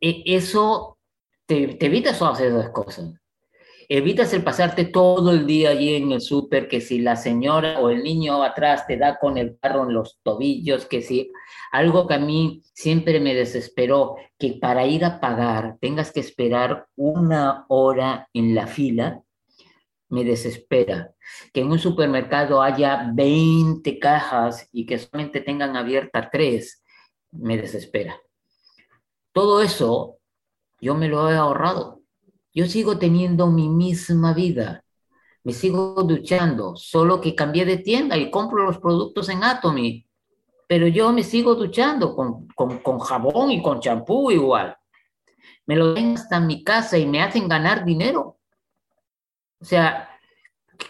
[0.00, 0.98] eso
[1.44, 3.12] te, te evitas hacer esas cosas.
[3.86, 7.90] Evitas el pasarte todo el día allí en el súper, que si la señora o
[7.90, 11.30] el niño atrás te da con el carro en los tobillos, que si
[11.70, 16.86] algo que a mí siempre me desesperó, que para ir a pagar tengas que esperar
[16.96, 19.22] una hora en la fila,
[20.08, 21.14] me desespera.
[21.52, 26.84] Que en un supermercado haya 20 cajas y que solamente tengan abierta 3,
[27.32, 28.20] me desespera.
[29.32, 30.18] Todo eso
[30.80, 32.02] yo me lo he ahorrado.
[32.54, 34.84] Yo sigo teniendo mi misma vida.
[35.44, 40.06] me sigo duchando, solo que cambié de tienda y compro los productos en Atomy,
[40.66, 44.76] pero yo me sigo duchando con, con, con jabón y con champú igual.
[45.64, 48.38] Me lo den hasta mi casa y me hacen ganar dinero.
[49.60, 50.08] O sea,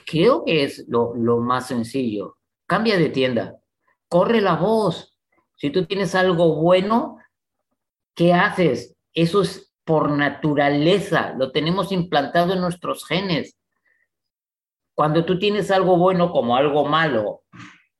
[0.07, 2.37] creo que es lo, lo más sencillo.
[2.66, 3.59] Cambia de tienda,
[4.09, 5.16] corre la voz.
[5.55, 7.18] Si tú tienes algo bueno,
[8.14, 8.96] ¿qué haces?
[9.12, 13.57] Eso es por naturaleza, lo tenemos implantado en nuestros genes.
[14.94, 17.42] Cuando tú tienes algo bueno como algo malo,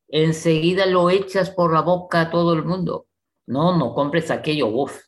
[0.07, 3.07] enseguida lo echas por la boca a todo el mundo.
[3.46, 5.01] No, no compres aquello, uff,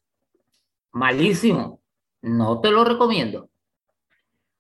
[0.93, 1.83] malísimo,
[2.23, 3.51] no te lo recomiendo.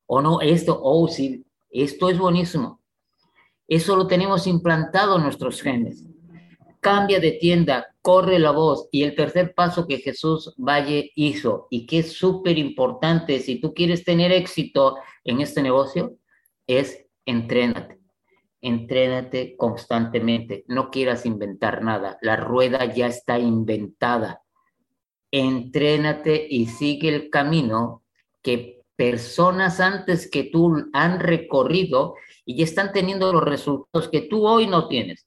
[0.04, 2.80] O no, esto, oh, sí, esto es buenísimo.
[3.68, 6.04] Eso lo tenemos implantado en nuestros genes.
[6.80, 8.88] Cambia de tienda, corre la voz.
[8.90, 13.72] Y el tercer paso que Jesús Valle hizo y que es súper importante si tú
[13.72, 16.16] quieres tener éxito en este negocio
[16.66, 18.00] es entrénate.
[18.60, 20.64] Entrénate constantemente.
[20.66, 22.18] No quieras inventar nada.
[22.22, 24.42] La rueda ya está inventada.
[25.30, 28.02] Entrénate y sigue el camino
[28.42, 34.46] que personas antes que tú han recorrido y ya están teniendo los resultados que tú
[34.46, 35.26] hoy no tienes,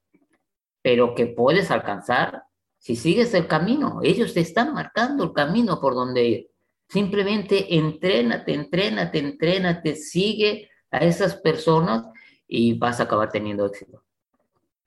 [0.84, 2.44] pero que puedes alcanzar
[2.78, 4.02] si sigues el camino.
[4.04, 6.52] Ellos te están marcando el camino por donde ir.
[6.88, 12.06] Simplemente entrénate, entrénate, entrénate, sigue a esas personas
[12.48, 14.04] y vas a acabar teniendo éxito.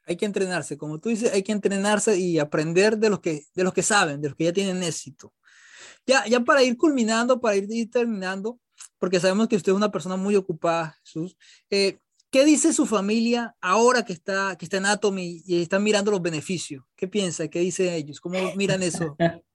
[0.07, 3.65] Hay que entrenarse, como tú dices, hay que entrenarse y aprender de los que, de
[3.65, 5.33] los que saben, de los que ya tienen éxito.
[6.07, 8.61] Ya, ya para ir culminando, para ir, terminando,
[8.99, 11.37] porque sabemos que usted es una persona muy ocupada, Jesús.
[11.71, 11.99] Eh,
[12.31, 16.21] ¿Qué dice su familia ahora que está, que está en Atomy y están mirando los
[16.21, 16.85] beneficios?
[16.97, 17.49] ¿Qué piensa?
[17.49, 18.21] ¿Qué dicen ellos?
[18.21, 19.17] ¿Cómo miran eso?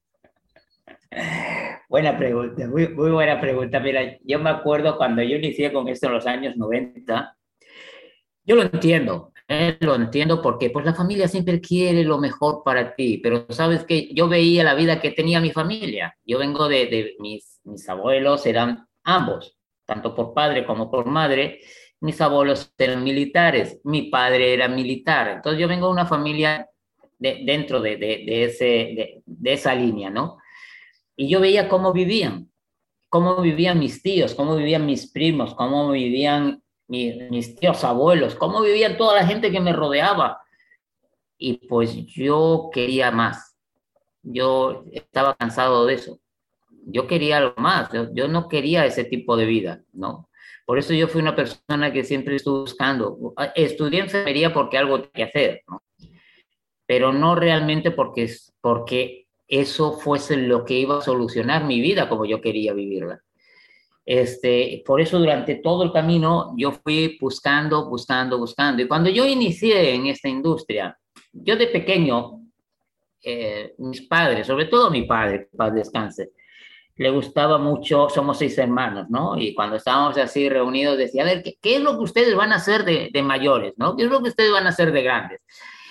[1.90, 3.82] Buena pregunta, muy, muy, buena pregunta.
[3.82, 7.38] Mira, yo me acuerdo cuando yo inicié con esto en los años 90,
[8.46, 9.78] yo lo entiendo, ¿eh?
[9.82, 14.14] lo entiendo porque pues la familia siempre quiere lo mejor para ti, pero sabes que
[14.14, 16.18] yo veía la vida que tenía mi familia.
[16.26, 21.60] Yo vengo de, de mis, mis abuelos, eran ambos, tanto por padre como por madre.
[22.00, 25.30] Mis abuelos eran militares, mi padre era militar.
[25.30, 26.68] Entonces yo vengo de una familia
[27.20, 30.38] de, dentro de, de, de de esa línea, ¿no?
[31.16, 32.52] Y yo veía cómo vivían,
[33.10, 38.96] cómo vivían mis tíos, cómo vivían mis primos, cómo vivían mis tíos abuelos, cómo vivían
[38.96, 40.42] toda la gente que me rodeaba.
[41.38, 43.58] Y pues yo quería más.
[44.24, 46.21] Yo estaba cansado de eso.
[46.86, 47.90] Yo quería algo más.
[48.14, 50.30] Yo, no quería ese tipo de vida, ¿no?
[50.66, 53.34] Por eso yo fui una persona que siempre estuve buscando.
[53.56, 55.84] Estudié enfermería porque algo que hacer, ¿no?
[56.86, 62.26] Pero no realmente porque, porque eso fuese lo que iba a solucionar mi vida como
[62.26, 63.22] yo quería vivirla.
[64.06, 68.82] Este, por eso durante todo el camino yo fui buscando, buscando, buscando.
[68.82, 70.98] Y cuando yo inicié en esta industria,
[71.32, 72.42] yo de pequeño,
[73.24, 76.32] eh, mis padres, sobre todo mi padre, paz descanse,
[77.02, 79.36] le gustaba mucho, somos seis hermanos, ¿no?
[79.36, 82.52] Y cuando estábamos así reunidos decía, a ver, ¿qué, qué es lo que ustedes van
[82.52, 83.96] a hacer de, de, mayores, ¿no?
[83.96, 85.40] ¿Qué es lo que ustedes van a hacer de grandes?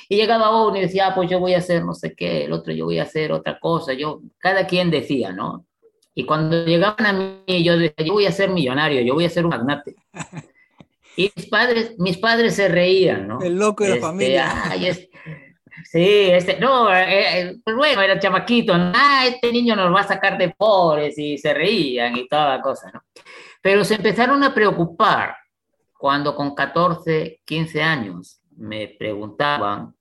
[0.09, 2.53] Y llegaba uno y decía, ah, pues yo voy a hacer no sé qué, el
[2.53, 5.67] otro yo voy a hacer otra cosa, yo, cada quien decía, ¿no?
[6.15, 9.31] Y cuando llegaban a mí, yo decía, yo voy a ser millonario, yo voy a
[9.31, 9.97] ser un magnate.
[11.17, 13.43] Y mis padres, mis padres se reían, ¿no?
[13.43, 14.55] El loco de la este, familia.
[15.85, 20.09] Sí, este, no, eh, eh, pues bueno, era chamaquito, ah, este niño nos va a
[20.09, 23.03] sacar de pobres y se reían y toda la cosa, ¿no?
[23.63, 25.37] Pero se empezaron a preocupar
[25.99, 29.95] cuando con 14, 15 años me preguntaban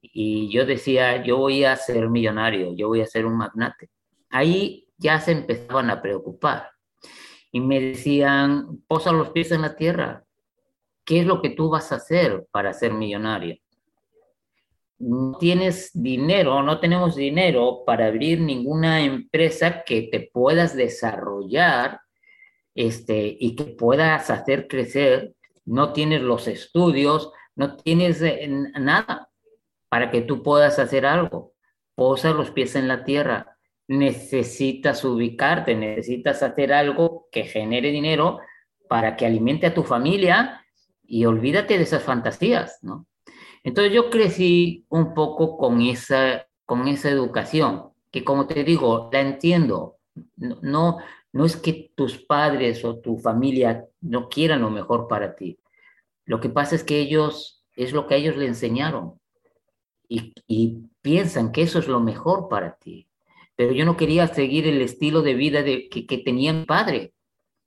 [0.00, 3.90] y yo decía, yo voy a ser millonario, yo voy a ser un magnate.
[4.30, 6.70] Ahí ya se empezaban a preocupar
[7.52, 10.24] y me decían, posa los pies en la tierra,
[11.04, 13.56] ¿qué es lo que tú vas a hacer para ser millonario?
[14.98, 22.00] No tienes dinero, no tenemos dinero para abrir ninguna empresa que te puedas desarrollar
[22.74, 25.34] este, y que puedas hacer crecer.
[25.64, 29.28] No tienes los estudios, no tienes eh, nada
[29.88, 31.54] para que tú puedas hacer algo.
[31.94, 33.58] Posa los pies en la tierra.
[33.88, 38.40] Necesitas ubicarte, necesitas hacer algo que genere dinero
[38.88, 40.64] para que alimente a tu familia
[41.04, 43.06] y olvídate de esas fantasías, ¿no?
[43.66, 49.20] Entonces yo crecí un poco con esa, con esa educación, que como te digo, la
[49.20, 49.96] entiendo.
[50.36, 50.98] No,
[51.32, 55.58] no es que tus padres o tu familia no quieran lo mejor para ti.
[56.26, 59.18] Lo que pasa es que ellos, es lo que a ellos le enseñaron
[60.08, 60.32] y,
[61.02, 63.08] piensan que eso es lo mejor para ti.
[63.56, 67.14] Pero yo no quería seguir el estilo de vida de, que, que tenía mi padre,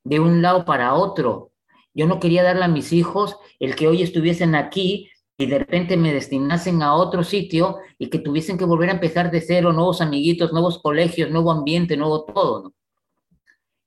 [0.06, 1.52] de un lado para otro.
[1.94, 5.10] Yo no quería darle a mis hijos el que hoy estuviesen aquí
[5.40, 9.32] y de repente me destinasen a otro sitio y que tuviesen que volver a empezar
[9.32, 12.64] de cero, nuevos amiguitos, nuevos colegios, nuevo ambiente, nuevo todo.
[12.64, 12.74] ¿no?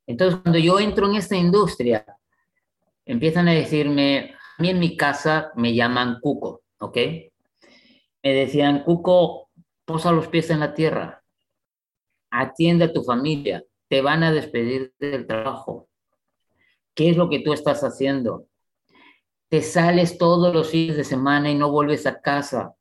[0.07, 2.07] Entonces, cuando yo entro en esta industria,
[3.05, 6.97] empiezan a decirme, a mí en mi casa me llaman Cuco, ¿ok?
[8.23, 9.51] Me decían, Cuco,
[9.85, 11.23] posa los pies en la tierra,
[12.31, 15.87] atiende a tu familia, te van a despedir del trabajo.
[16.95, 18.47] ¿Qué es lo que tú estás haciendo?
[19.53, 22.75] Te sales todos los fines de semana y no vuelves a casa.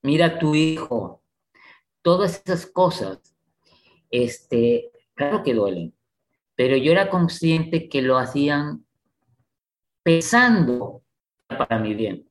[0.00, 1.24] Mira a tu hijo.
[2.02, 3.18] Todas esas cosas,
[4.12, 5.92] este, claro que duelen,
[6.54, 8.86] pero yo era consciente que lo hacían
[10.04, 11.02] pensando
[11.48, 12.28] para mi bien.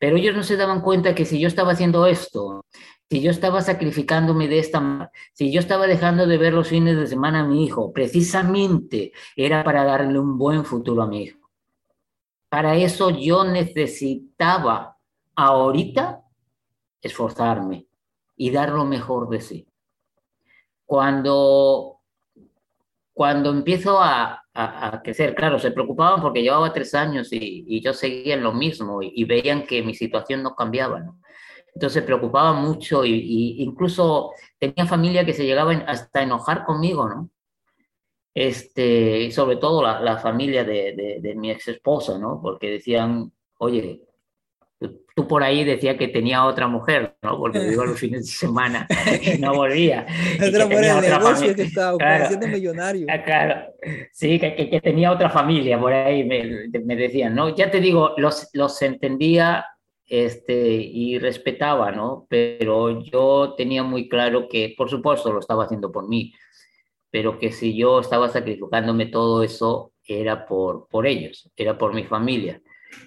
[0.00, 2.64] Pero ellos no se daban cuenta que si yo estaba haciendo esto,
[3.10, 6.96] si yo estaba sacrificándome de esta manera, si yo estaba dejando de ver los fines
[6.96, 11.37] de semana a mi hijo, precisamente era para darle un buen futuro a mi hijo.
[12.48, 14.96] Para eso yo necesitaba
[15.34, 16.22] ahorita
[17.02, 17.86] esforzarme
[18.36, 19.68] y dar lo mejor de sí.
[20.86, 22.00] Cuando,
[23.12, 24.44] cuando empiezo a,
[25.04, 29.24] crecer, claro, se preocupaban porque llevaba tres años y, yo seguía en lo mismo y,
[29.24, 31.04] veían que mi situación no cambiaba,
[31.74, 37.08] Entonces se preocupaban mucho y, incluso tenía familia que se llegaban hasta a enojar conmigo,
[37.08, 37.30] ¿no?
[38.38, 42.40] Este, sobre todo la, familia de, mi ex esposa, ¿no?
[42.40, 44.02] Porque decían, oye,
[45.16, 47.36] tú, por ahí decía que tenía otra mujer, ¿no?
[47.36, 48.86] Porque iba los fines de semana
[49.20, 50.06] y no volvía.
[50.48, 53.06] Otra mujer de negocio que estaba claro, millonario.
[53.10, 53.72] Ah, claro,
[54.12, 57.56] sí, que, que, tenía otra familia, por ahí me, me, decían, ¿no?
[57.56, 59.66] Ya te digo, los, los entendía
[60.06, 62.26] este, y respetaba, ¿no?
[62.30, 66.32] Pero yo tenía muy claro que, por supuesto, lo estaba haciendo por mí
[67.10, 72.04] pero que si yo estaba sacrificándome todo eso era por, por ellos, era por mi
[72.04, 72.60] familia.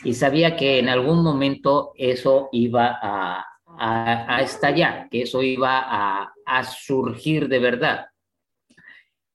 [0.04, 6.34] Y sabía que en algún momento eso iba a, a, estallar, que eso iba a,
[6.46, 8.08] a surgir de verdad.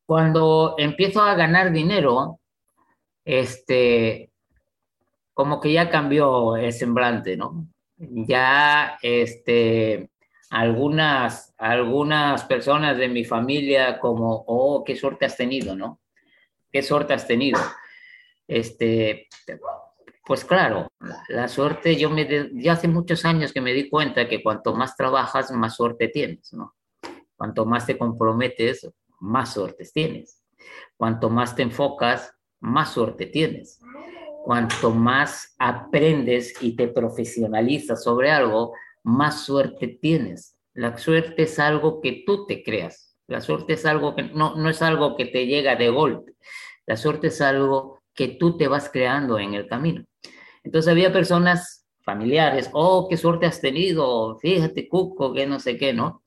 [0.07, 2.41] Cuando empiezo a ganar dinero,
[3.25, 4.31] este,
[5.35, 7.67] como que ya cambió el semblante, ¿no?
[7.99, 10.11] Ya, este,
[10.51, 16.01] algunas, algunas personas de mi familia como, oh, qué suerte has tenido, ¿no?
[16.71, 17.61] Qué suerte has tenido.
[18.47, 19.29] Este,
[20.25, 20.89] pues claro,
[21.29, 24.97] la suerte, yo, me, ya hace muchos años que me di cuenta que cuanto más
[24.97, 26.75] trabajas, más suerte tienes, ¿no?
[27.37, 28.91] Cuanto más te comprometes,
[29.21, 30.43] más suertes tienes.
[30.97, 33.81] Cuanto más te enfocas, más suerte tienes.
[34.45, 38.73] Cuanto más aprendes y te profesionalizas sobre algo,
[39.07, 40.59] más suerte tienes.
[40.75, 43.17] La suerte es algo que tú te creas.
[43.29, 46.33] La suerte es algo que no, no es algo que te llega de golpe.
[46.87, 50.05] La suerte es algo que tú te vas creando en el camino.
[50.65, 55.93] Entonces había personas familiares, oh, qué suerte has tenido, fíjate, Cuco, que no sé qué,
[55.93, 56.25] ¿no?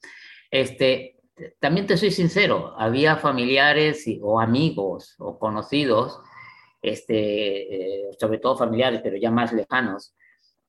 [0.49, 1.17] Este,
[1.59, 6.21] también te soy sincero, había familiares o amigos o conocidos,
[6.81, 10.15] este, eh, sobre todo familiares, pero ya más lejanos,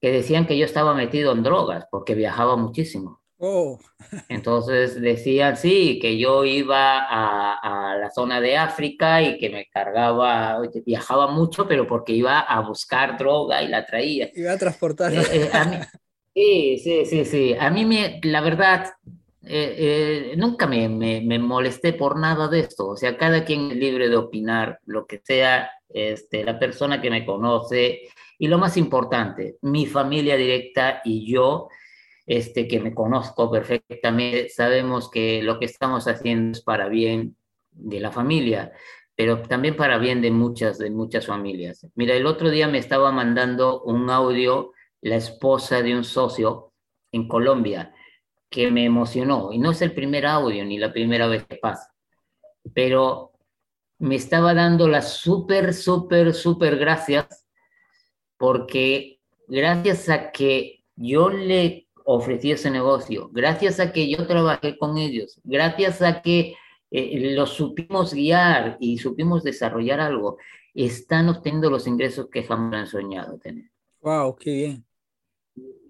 [0.01, 3.21] que decían que yo estaba metido en drogas porque viajaba muchísimo.
[3.43, 3.79] Oh.
[4.29, 10.61] Entonces decían, sí, que yo iba a, la zona de África y que me cargaba,
[10.85, 14.31] viajaba mucho, pero porque iba a buscar droga y la traía.
[14.35, 15.13] Iba a transportar.
[15.13, 15.51] Eh, eh,
[16.35, 17.55] sí, sí, sí, sí.
[17.59, 18.93] A mí, me, la verdad,
[19.43, 22.89] eh, nunca me, me, me, molesté por nada de esto.
[22.89, 25.71] O sea, cada quien es libre de opinar lo que sea.
[25.89, 28.03] Este, la persona que me conoce
[28.41, 31.69] y lo más importante, mi familia directa y yo,
[32.25, 37.37] este, que me conozco perfectamente, sabemos que lo que estamos haciendo es para bien
[37.71, 38.73] de la familia,
[39.15, 41.87] pero también para bien de muchas, de muchas familias.
[41.95, 44.73] Mira, el otro día me estaba mandando un audio
[45.03, 46.73] la esposa de un socio
[47.13, 47.95] en Colombia
[48.49, 51.93] que me emocionó, y no es el primer audio ni la primera vez que pasa,
[52.73, 53.33] pero
[53.99, 57.40] me estaba dando las súper, súper, súper gracias
[58.41, 64.97] porque gracias a que yo le ofrecí ese negocio, gracias a que yo trabajé con
[64.97, 66.55] ellos, gracias a que
[66.91, 70.39] eh, los supimos guiar y supimos desarrollar algo,
[70.73, 73.71] están obteniendo los ingresos que jamás han soñado tener.
[74.01, 74.35] ¡Wow!
[74.37, 74.87] ¡Qué bien!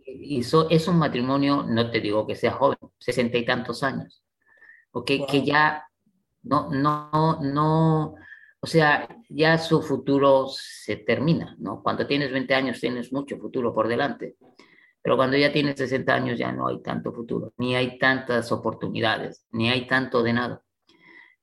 [0.04, 4.24] Y eso es un matrimonio, no te digo que sea joven, sesenta y tantos años,
[4.90, 5.08] ¿ok?
[5.30, 5.84] Que ya
[6.42, 8.16] no, no, no,
[8.62, 11.82] o sea, ya su futuro se termina, ¿no?
[11.82, 14.36] Cuando tienes 20 años tienes mucho futuro por delante,
[15.02, 19.46] pero cuando ya tienes 60 años ya no hay tanto futuro, ni hay tantas oportunidades,
[19.50, 20.62] ni hay tanto de nada.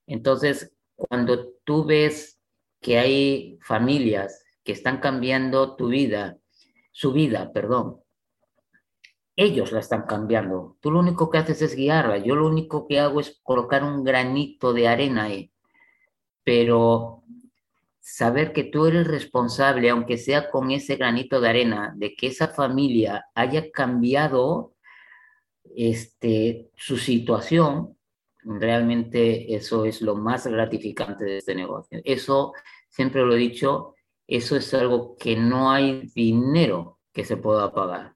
[0.06, 2.40] Entonces, cuando tú ves
[2.82, 6.38] que hay familias que están cambiando tu vida,
[6.92, 8.02] su vida, perdón.
[9.36, 10.78] Ellos la están cambiando.
[10.80, 12.18] Tú lo único que haces es guiarla.
[12.18, 15.52] Yo lo único que hago es colocar un granito de arena ahí.
[16.48, 17.26] Pero
[18.00, 22.48] saber que tú eres responsable, aunque sea con ese granito de arena, de que esa
[22.48, 24.74] familia haya cambiado
[25.76, 27.98] este, su situación,
[28.46, 32.00] realmente eso es lo más gratificante de este negocio.
[32.06, 32.54] Eso,
[32.88, 33.96] siempre lo he dicho,
[34.26, 38.16] eso es algo que no hay dinero que se pueda pagar.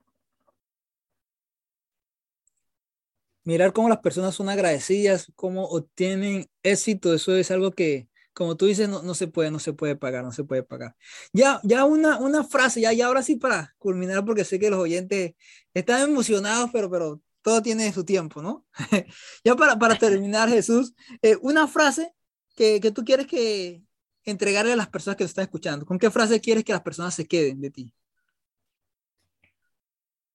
[3.43, 8.65] Mirar cómo las personas son agradecidas, cómo obtienen éxito, eso es algo que, como tú
[8.65, 10.95] dices, no, se puede, no se puede pagar, no se puede pagar.
[11.34, 14.79] Ya, ya una, una frase, ya, ya ahora sí para culminar, porque sé que los
[14.79, 15.36] oyentes
[15.73, 18.65] están emocionados, pero, pero todo tiene su tiempo, ¿no?
[19.43, 22.13] ya para, para terminar, Jesús, eh, una frase
[22.55, 23.84] que, que, tú quieres que
[24.23, 25.86] entregarle a las personas que te están escuchando.
[25.86, 27.93] ¿Con qué frase quieres que las personas se queden de ti?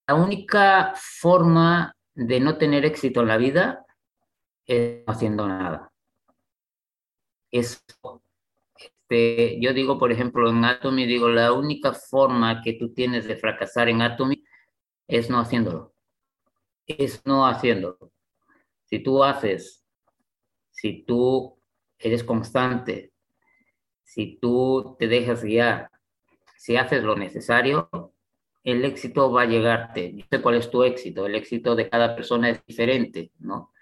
[0.07, 3.85] La única forma de no tener éxito en la vida
[4.67, 5.93] es haciendo nada
[7.51, 8.21] este,
[9.61, 13.89] yo digo, por ejemplo, en Atomy, digo, la única forma que tú tienes de fracasar
[13.89, 14.45] en Atomy
[15.09, 15.95] es no haciéndolo.
[16.87, 18.13] Es no haciéndolo.
[18.85, 19.85] Si tú haces,
[20.71, 21.57] si tú
[21.99, 23.13] eres constante,
[24.03, 25.91] si tú te dejas guiar,
[26.57, 27.89] si haces lo necesario,
[28.65, 30.13] el éxito va a llegarte.
[30.15, 31.27] Yo sé cuál es tu éxito.
[31.27, 33.73] El éxito de cada persona es diferente, ¿no?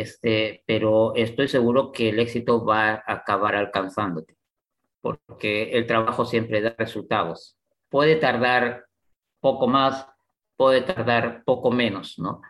[0.00, 4.36] Este, pero estoy seguro que el éxito va a acabar alcanzándote,
[5.00, 7.56] porque el trabajo siempre da resultados.
[7.88, 8.86] Puede tardar
[9.40, 10.06] poco más,
[10.56, 12.42] puede tardar poco menos, ¿no?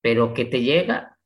[0.00, 1.18] Pero que te llega,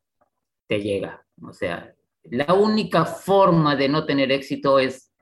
[0.66, 1.24] te llega.
[1.42, 1.94] O sea,
[2.24, 5.12] la única forma de no tener éxito es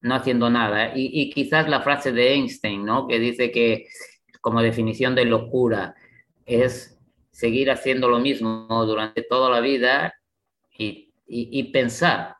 [0.00, 0.96] no haciendo nada.
[0.96, 3.06] Y, y quizás la frase de Einstein, ¿no?
[3.06, 3.88] Que dice que
[4.40, 5.94] como definición de locura
[6.46, 6.97] es
[7.38, 10.12] seguir haciendo lo mismo durante toda la vida
[10.76, 12.34] y, y, pensar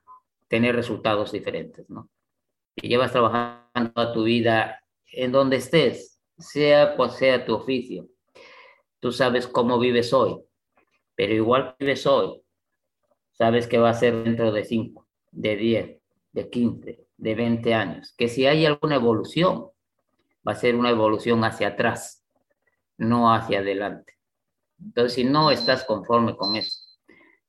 [0.49, 2.11] tener resultados diferentes, ¿no?
[2.75, 4.83] Llevas trabajando toda tu vida
[5.13, 8.09] en donde estés, sea cual sea tu oficio,
[8.99, 10.37] tú sabes cómo vives hoy,
[11.15, 12.43] pero igual vives hoy,
[13.31, 15.97] sabes que va a ser dentro de 5, de 10,
[16.33, 19.69] de 15, de 20 años, que si hay alguna evolución,
[20.47, 22.25] va a ser una evolución hacia atrás,
[22.97, 24.18] no hacia adelante.
[24.81, 26.81] Entonces, si no estás conforme con eso,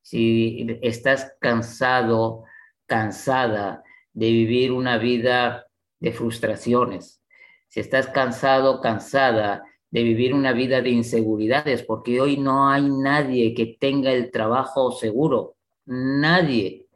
[0.02, 2.44] si estás cansado,
[2.86, 5.66] cansada de vivir una vida
[6.00, 7.22] de frustraciones,
[7.68, 13.54] si estás cansado, cansada de vivir una vida de inseguridades, porque hoy no hay nadie
[13.54, 15.56] que tenga el trabajo seguro,
[15.86, 16.86] nadie.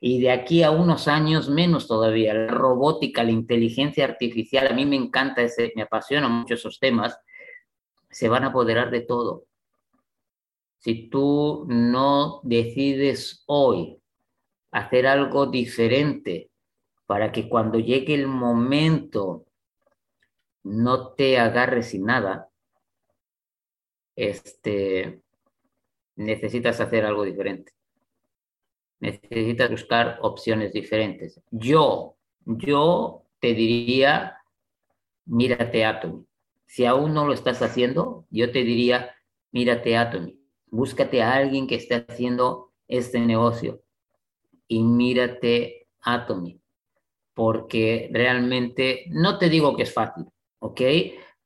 [0.00, 4.84] Y de aquí a unos años menos todavía, la robótica, la inteligencia artificial, a mí
[4.84, 7.18] me encanta, ese, me apasiona mucho esos temas,
[8.10, 9.46] se van a apoderar de todo
[10.82, 14.00] si tú no decides hoy
[14.72, 16.50] hacer algo diferente
[17.06, 19.46] para que cuando llegue el momento
[20.64, 22.48] no te agarres sin nada,
[24.16, 25.22] este,
[26.16, 27.72] necesitas hacer algo diferente.
[28.98, 31.40] Necesitas buscar opciones diferentes.
[31.52, 34.38] Yo, yo te diría,
[35.26, 36.26] mírate Atomy.
[36.66, 39.14] Si aún no lo estás haciendo, yo te diría,
[39.52, 40.41] mírate Atomy
[40.72, 43.82] búscate a alguien que esté haciendo este negocio
[44.66, 46.60] y mírate Atomy,
[47.34, 50.24] porque realmente no te digo que es fácil,
[50.60, 50.80] ¿ok?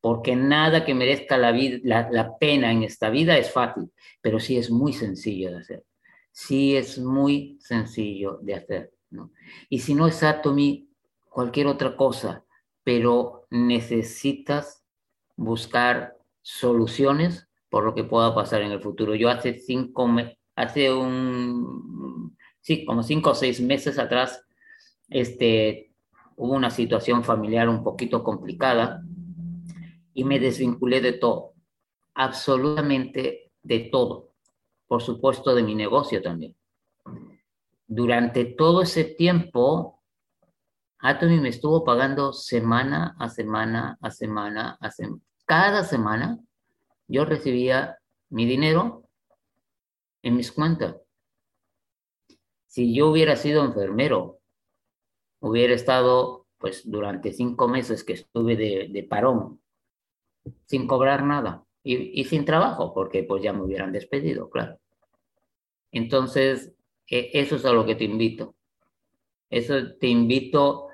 [0.00, 4.56] Porque nada que merezca la, vida, la, pena en esta vida es fácil, pero sí
[4.56, 5.84] es muy sencillo de hacer.
[6.30, 9.32] Sí es muy sencillo de hacer, ¿no?
[9.68, 10.88] Y si no es Atomy,
[11.28, 12.44] cualquier otra cosa,
[12.84, 14.84] pero necesitas
[15.34, 17.45] buscar soluciones
[17.76, 19.14] por lo que pueda pasar en el futuro.
[19.14, 20.08] Yo hace cinco,
[20.54, 24.42] hace un, sí, como cinco o seis meses atrás,
[25.10, 25.92] este,
[26.36, 29.02] hubo una situación familiar un poquito complicada
[30.14, 31.52] y me desvinculé de todo,
[32.14, 34.30] absolutamente de todo,
[34.86, 36.56] por supuesto de mi negocio también.
[37.86, 40.02] Durante todo ese tiempo,
[41.00, 45.20] Atomy me estuvo pagando semana a semana a semana a semana.
[45.44, 46.38] Cada semana
[47.08, 47.98] yo recibía
[48.30, 49.04] mi dinero
[50.22, 50.96] en mis cuentas.
[52.66, 54.40] Si yo hubiera sido enfermero,
[55.40, 59.60] hubiera estado, pues, durante cinco meses que estuve de, parón,
[60.66, 64.78] sin cobrar nada y, sin trabajo, porque pues ya me hubieran despedido, claro.
[65.92, 66.72] Entonces,
[67.08, 68.54] e, eso es a lo que te invito.
[69.48, 70.88] Eso te invito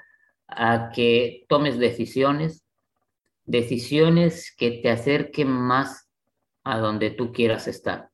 [0.47, 2.65] a que tomes decisiones,
[3.45, 6.02] decisiones que te acerquen más
[6.65, 8.11] a donde tú quieras estar.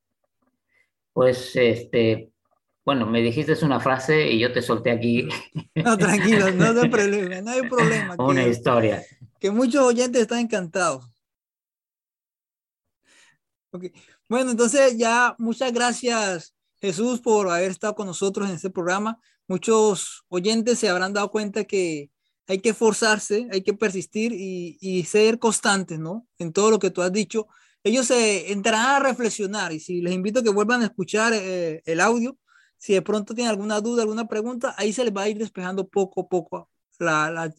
[1.13, 2.31] Pues, este,
[2.89, 5.29] bueno, me dijiste una frase y yo te solté aquí.
[5.75, 8.17] No, tranquilo, no hay problema, no hay problema.
[8.19, 9.05] Una historia.
[9.39, 11.05] Que muchos oyentes están encantados.
[13.71, 13.93] Okay.
[14.29, 19.21] Bueno, entonces ya muchas gracias Jesús por haber estado con nosotros en este programa.
[19.47, 22.11] Muchos oyentes se habrán dado cuenta que
[22.47, 26.27] hay que esforzarse, hay que persistir y, y, ser constantes, ¿no?
[26.39, 27.47] En todo lo que tú has dicho.
[27.85, 31.83] Ellos se entrarán a reflexionar y si les invito a que vuelvan a escuchar eh,
[31.87, 32.37] el audio,
[32.77, 35.89] si de pronto tienen alguna duda, alguna pregunta, ahí se les va a ir despejando
[35.89, 37.55] poco a poco las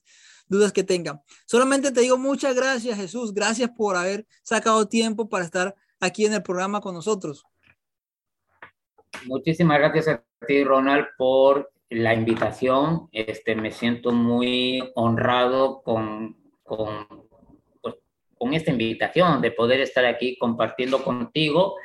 [0.48, 1.22] dudas que tengan.
[1.46, 3.34] Solamente te digo muchas gracias, Jesús.
[3.34, 7.46] Gracias por haber sacado tiempo para estar aquí en el programa con nosotros.
[9.26, 13.10] Muchísimas gracias a ti, Ronald, por la invitación.
[13.12, 17.29] Este, me siento muy honrado con, con,
[18.40, 21.76] con esta invitación de poder estar aquí compartiendo contigo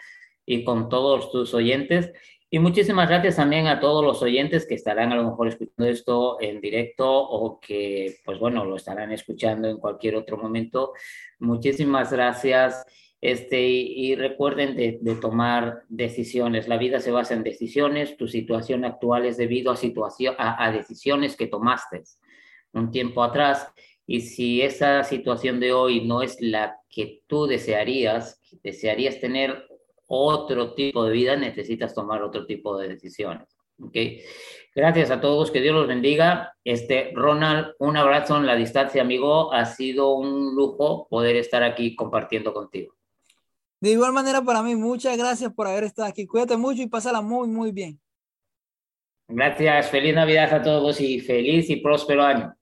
[0.47, 2.11] y con todos tus oyentes.
[2.49, 6.41] Y muchísimas gracias también a todos los oyentes que estarán a lo mejor escuchando esto
[6.41, 10.93] en directo o que, pues bueno, lo estarán escuchando en cualquier otro momento.
[11.41, 12.87] Muchísimas gracias
[13.25, 16.69] este, y, recuerden de, tomar decisiones.
[16.69, 18.19] La vida se basa en decisiones.
[18.19, 22.05] Tu situación actual es debido a, situación, a, decisiones que tomaste
[22.75, 23.67] un tiempo atrás.
[24.07, 29.67] Y si esa situación de hoy no es la que tú desearías, desearías tener
[30.07, 33.49] otro tipo de vida, necesitas tomar otro tipo de decisiones.
[33.81, 34.23] ¿okay?
[34.75, 36.55] Gracias a todos, que Dios los bendiga.
[36.65, 39.53] Este, Ronald, un abrazo en la distancia, amigo.
[39.53, 42.95] Ha sido un lujo poder estar aquí compartiendo contigo.
[43.81, 46.27] De igual manera para mí, muchas gracias por haber estado aquí.
[46.27, 48.01] Cuídate mucho y pásala muy, muy bien.
[49.29, 52.55] Gracias, feliz Navidad a todos y feliz y próspero año.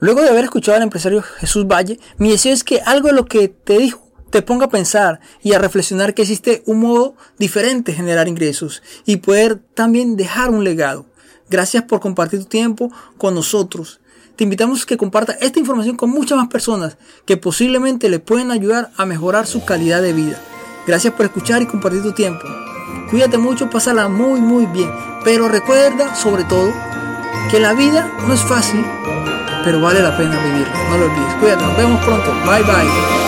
[0.00, 3.26] Luego de haber escuchado al empresario Jesús Valle, mi deseo es que algo de lo
[3.26, 7.92] que te dijo te ponga a pensar y a reflexionar que existe un modo diferente
[7.92, 11.06] de generar ingresos y poder también dejar un legado.
[11.50, 14.00] Gracias por compartir tu tiempo con nosotros.
[14.36, 16.96] Te invitamos a que compartas esta información con muchas más personas
[17.26, 20.40] que posiblemente le pueden ayudar a mejorar su calidad de vida.
[20.86, 22.46] Gracias por escuchar y compartir tu tiempo.
[23.10, 24.90] Cuídate mucho, pásala muy muy bien.
[25.24, 26.72] Pero recuerda sobre todo
[27.50, 28.84] que la vida no es fácil,
[29.64, 30.72] pero vale la pena vivirla.
[30.90, 31.34] No lo olvides.
[31.40, 32.32] Cuídate, nos vemos pronto.
[32.46, 33.19] Bye bye.